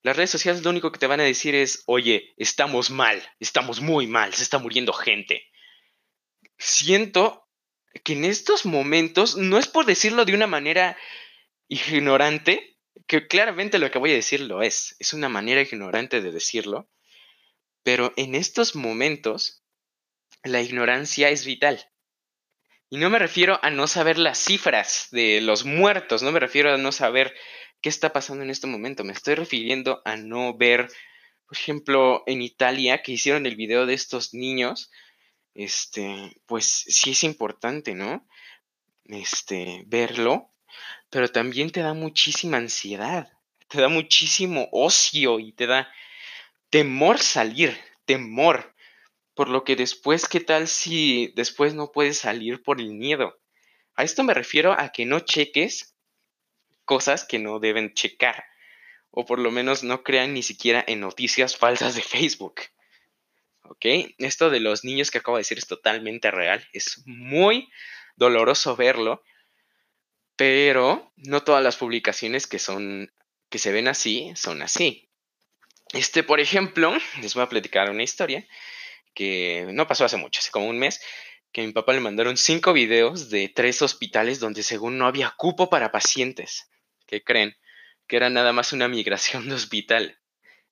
Las 0.01 0.15
redes 0.15 0.29
sociales 0.29 0.63
lo 0.63 0.69
único 0.69 0.93
que 0.93 0.99
te 0.99 1.07
van 1.07 1.19
a 1.19 1.23
decir 1.23 1.53
es, 1.53 1.83
oye, 1.87 2.33
estamos 2.37 2.89
mal, 2.89 3.21
estamos 3.41 3.81
muy 3.81 4.07
mal, 4.07 4.33
se 4.33 4.43
está 4.43 4.59
muriendo 4.59 4.93
gente. 4.93 5.43
Siento 6.57 7.49
que 8.05 8.13
en 8.13 8.23
estos 8.23 8.65
momentos, 8.65 9.35
no 9.35 9.57
es 9.57 9.67
por 9.67 9.85
decirlo 9.85 10.23
de 10.23 10.35
una 10.35 10.47
manera 10.47 10.95
ignorante, 11.67 12.70
que 13.07 13.27
claramente 13.27 13.79
lo 13.79 13.91
que 13.91 13.99
voy 13.99 14.11
a 14.11 14.15
decir 14.15 14.41
lo 14.41 14.61
es, 14.61 14.95
es 14.99 15.13
una 15.13 15.29
manera 15.29 15.61
ignorante 15.61 16.21
de 16.21 16.31
decirlo, 16.31 16.89
pero 17.83 18.13
en 18.15 18.35
estos 18.35 18.75
momentos 18.75 19.63
la 20.43 20.61
ignorancia 20.61 21.29
es 21.29 21.45
vital. 21.45 21.89
Y 22.89 22.97
no 22.97 23.09
me 23.09 23.19
refiero 23.19 23.59
a 23.63 23.69
no 23.69 23.87
saber 23.87 24.17
las 24.17 24.37
cifras 24.37 25.07
de 25.11 25.39
los 25.41 25.63
muertos, 25.65 26.23
no 26.23 26.31
me 26.31 26.39
refiero 26.39 26.73
a 26.73 26.77
no 26.77 26.91
saber 26.91 27.33
qué 27.81 27.89
está 27.89 28.11
pasando 28.13 28.43
en 28.43 28.49
este 28.49 28.67
momento, 28.67 29.03
me 29.03 29.13
estoy 29.13 29.35
refiriendo 29.35 30.01
a 30.05 30.17
no 30.17 30.57
ver, 30.57 30.89
por 31.47 31.57
ejemplo, 31.57 32.23
en 32.27 32.41
Italia, 32.41 33.01
que 33.01 33.13
hicieron 33.13 33.45
el 33.45 33.55
video 33.55 33.85
de 33.85 33.93
estos 33.93 34.33
niños, 34.33 34.91
este, 35.53 36.35
pues 36.45 36.65
sí 36.65 37.11
es 37.11 37.23
importante, 37.23 37.95
¿no? 37.95 38.27
Este, 39.05 39.83
verlo, 39.87 40.50
pero 41.11 41.27
también 41.29 41.69
te 41.69 41.81
da 41.81 41.93
muchísima 41.93 42.57
ansiedad, 42.57 43.31
te 43.67 43.79
da 43.79 43.89
muchísimo 43.89 44.69
ocio 44.71 45.39
y 45.39 45.51
te 45.51 45.67
da 45.67 45.93
temor 46.69 47.19
salir, 47.19 47.77
temor. 48.05 48.73
Por 49.33 49.49
lo 49.49 49.63
que 49.63 49.75
después, 49.75 50.27
¿qué 50.27 50.39
tal 50.39 50.67
si 50.67 51.31
después 51.35 51.73
no 51.73 51.91
puedes 51.91 52.17
salir 52.17 52.63
por 52.63 52.79
el 52.79 52.93
miedo? 52.93 53.39
A 53.95 54.03
esto 54.03 54.23
me 54.23 54.33
refiero 54.33 54.73
a 54.73 54.89
que 54.89 55.05
no 55.05 55.19
cheques 55.19 55.95
cosas 56.85 57.25
que 57.25 57.39
no 57.39 57.59
deben 57.59 57.93
checar. 57.93 58.45
O 59.09 59.25
por 59.25 59.39
lo 59.39 59.51
menos 59.51 59.83
no 59.83 60.03
crean 60.03 60.33
ni 60.33 60.43
siquiera 60.43 60.83
en 60.87 61.01
noticias 61.01 61.57
falsas 61.57 61.95
de 61.95 62.01
Facebook. 62.01 62.61
¿Ok? 63.63 63.85
Esto 64.17 64.49
de 64.49 64.61
los 64.61 64.85
niños 64.85 65.11
que 65.11 65.17
acabo 65.17 65.37
de 65.37 65.41
decir 65.41 65.57
es 65.57 65.67
totalmente 65.67 66.31
real. 66.31 66.65
Es 66.71 67.03
muy 67.05 67.69
doloroso 68.15 68.75
verlo. 68.75 69.23
Pero 70.41 71.13
no 71.17 71.43
todas 71.43 71.61
las 71.63 71.77
publicaciones 71.77 72.47
que 72.47 72.57
son. 72.57 73.13
que 73.51 73.59
se 73.59 73.71
ven 73.71 73.87
así 73.87 74.33
son 74.35 74.63
así. 74.63 75.07
Este, 75.93 76.23
por 76.23 76.39
ejemplo, 76.39 76.97
les 77.21 77.35
voy 77.35 77.43
a 77.43 77.49
platicar 77.49 77.91
una 77.91 78.01
historia 78.01 78.47
que 79.13 79.67
no 79.71 79.85
pasó 79.85 80.03
hace 80.03 80.17
mucho, 80.17 80.39
hace 80.39 80.49
como 80.49 80.67
un 80.67 80.79
mes, 80.79 80.99
que 81.51 81.61
a 81.61 81.63
mi 81.63 81.71
papá 81.73 81.93
le 81.93 81.99
mandaron 81.99 82.37
cinco 82.37 82.73
videos 82.73 83.29
de 83.29 83.49
tres 83.49 83.83
hospitales 83.83 84.39
donde 84.39 84.63
según 84.63 84.97
no 84.97 85.05
había 85.05 85.29
cupo 85.37 85.69
para 85.69 85.91
pacientes. 85.91 86.71
¿Qué 87.05 87.23
creen? 87.23 87.55
Que 88.07 88.15
era 88.15 88.31
nada 88.31 88.51
más 88.51 88.73
una 88.73 88.87
migración 88.87 89.47
de 89.47 89.53
hospital. 89.53 90.20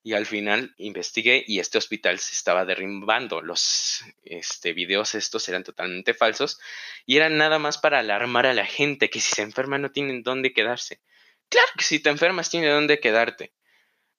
Y 0.10 0.16
al 0.16 0.26
final 0.26 0.74
investigué 0.80 1.44
y 1.46 1.60
este 1.60 1.78
hospital 1.78 2.18
se 2.18 2.34
estaba 2.34 2.66
derrimbando. 2.66 3.44
Los 3.44 4.04
este, 4.24 4.74
videos 4.74 5.14
estos 5.14 5.48
eran 5.48 5.64
totalmente 5.64 6.16
falsos 6.16 6.60
y 7.06 7.18
eran 7.18 7.38
nada 7.38 7.60
más 7.60 7.78
para 7.78 8.00
alarmar 8.00 8.48
a 8.48 8.56
la 8.56 8.66
gente 8.66 9.12
que 9.12 9.22
si 9.22 9.36
se 9.36 9.44
enferma 9.44 9.78
no 9.78 9.92
tienen 9.92 10.24
dónde 10.24 10.52
quedarse. 10.52 11.00
Claro 11.48 11.68
que 11.78 11.84
si 11.84 12.00
te 12.00 12.10
enfermas 12.10 12.50
tiene 12.50 12.70
dónde 12.70 13.00
quedarte. 13.00 13.54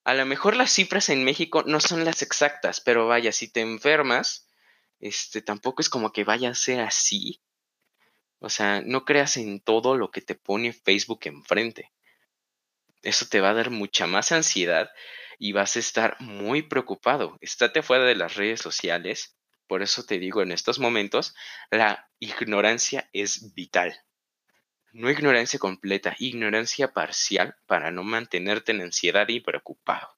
A 0.04 0.14
lo 0.14 0.24
mejor 0.26 0.54
las 0.54 0.72
cifras 0.72 1.08
en 1.08 1.24
México 1.24 1.64
no 1.66 1.80
son 1.80 2.04
las 2.04 2.22
exactas, 2.22 2.80
pero 2.80 3.08
vaya, 3.08 3.32
si 3.32 3.48
te 3.48 3.60
enfermas, 3.60 4.46
este 5.00 5.42
tampoco 5.42 5.82
es 5.82 5.88
como 5.88 6.12
que 6.12 6.22
vaya 6.22 6.50
a 6.50 6.54
ser 6.54 6.78
así. 6.78 7.42
O 8.38 8.48
sea, 8.48 8.80
no 8.80 9.04
creas 9.04 9.36
en 9.38 9.58
todo 9.58 9.96
lo 9.96 10.12
que 10.12 10.20
te 10.20 10.36
pone 10.36 10.72
Facebook 10.72 11.22
enfrente. 11.24 11.90
Eso 13.02 13.26
te 13.28 13.40
va 13.40 13.50
a 13.50 13.54
dar 13.54 13.70
mucha 13.70 14.06
más 14.06 14.30
ansiedad 14.30 14.88
y 15.40 15.52
vas 15.52 15.74
a 15.74 15.78
estar 15.78 16.16
muy 16.20 16.60
preocupado. 16.60 17.38
Estate 17.40 17.82
fuera 17.82 18.04
de 18.04 18.14
las 18.14 18.36
redes 18.36 18.60
sociales. 18.60 19.38
Por 19.66 19.82
eso 19.82 20.04
te 20.04 20.18
digo, 20.18 20.42
en 20.42 20.52
estos 20.52 20.78
momentos, 20.78 21.34
la 21.70 22.10
ignorancia 22.18 23.08
es 23.14 23.54
vital. 23.54 23.98
No 24.92 25.10
ignorancia 25.10 25.58
completa, 25.58 26.14
ignorancia 26.18 26.92
parcial 26.92 27.56
para 27.66 27.90
no 27.90 28.04
mantenerte 28.04 28.72
en 28.72 28.82
ansiedad 28.82 29.26
y 29.28 29.40
preocupado. 29.40 30.14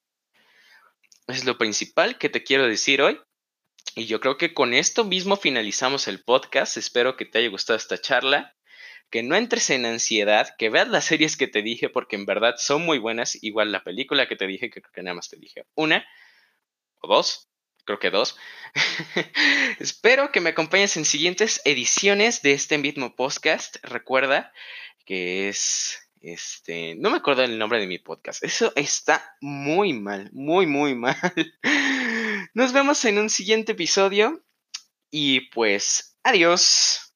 Es 1.28 1.44
lo 1.44 1.56
principal 1.56 2.18
que 2.18 2.28
te 2.28 2.42
quiero 2.42 2.66
decir 2.66 3.00
hoy. 3.00 3.20
Y 3.94 4.06
yo 4.06 4.18
creo 4.18 4.38
que 4.38 4.52
con 4.52 4.74
esto 4.74 5.04
mismo 5.04 5.36
finalizamos 5.36 6.08
el 6.08 6.24
podcast. 6.24 6.76
Espero 6.76 7.16
que 7.16 7.26
te 7.26 7.38
haya 7.38 7.48
gustado 7.48 7.76
esta 7.76 8.00
charla 8.00 8.56
que 9.12 9.22
no 9.22 9.36
entres 9.36 9.68
en 9.70 9.84
ansiedad, 9.84 10.56
que 10.58 10.70
veas 10.70 10.88
las 10.88 11.04
series 11.04 11.36
que 11.36 11.46
te 11.46 11.62
dije 11.62 11.90
porque 11.90 12.16
en 12.16 12.24
verdad 12.24 12.54
son 12.56 12.82
muy 12.84 12.98
buenas, 12.98 13.38
igual 13.44 13.70
la 13.70 13.84
película 13.84 14.26
que 14.26 14.36
te 14.36 14.46
dije, 14.46 14.70
que 14.70 14.80
creo 14.80 14.92
que 14.92 15.02
nada 15.02 15.14
más 15.14 15.28
te 15.28 15.36
dije 15.36 15.66
una 15.74 16.04
o 17.00 17.08
dos, 17.08 17.50
creo 17.84 17.98
que 17.98 18.10
dos. 18.10 18.38
Espero 19.78 20.32
que 20.32 20.40
me 20.40 20.50
acompañes 20.50 20.96
en 20.96 21.04
siguientes 21.04 21.60
ediciones 21.64 22.40
de 22.40 22.52
este 22.52 22.78
mismo 22.78 23.14
podcast. 23.14 23.76
Recuerda 23.82 24.50
que 25.04 25.50
es 25.50 26.08
este, 26.22 26.94
no 26.94 27.10
me 27.10 27.18
acuerdo 27.18 27.42
el 27.42 27.58
nombre 27.58 27.80
de 27.80 27.86
mi 27.86 27.98
podcast. 27.98 28.42
Eso 28.42 28.72
está 28.76 29.36
muy 29.42 29.92
mal, 29.92 30.30
muy, 30.32 30.66
muy 30.66 30.94
mal. 30.94 31.16
Nos 32.54 32.72
vemos 32.72 33.04
en 33.04 33.18
un 33.18 33.28
siguiente 33.28 33.72
episodio 33.72 34.42
y 35.10 35.50
pues 35.50 36.16
adiós. 36.22 37.11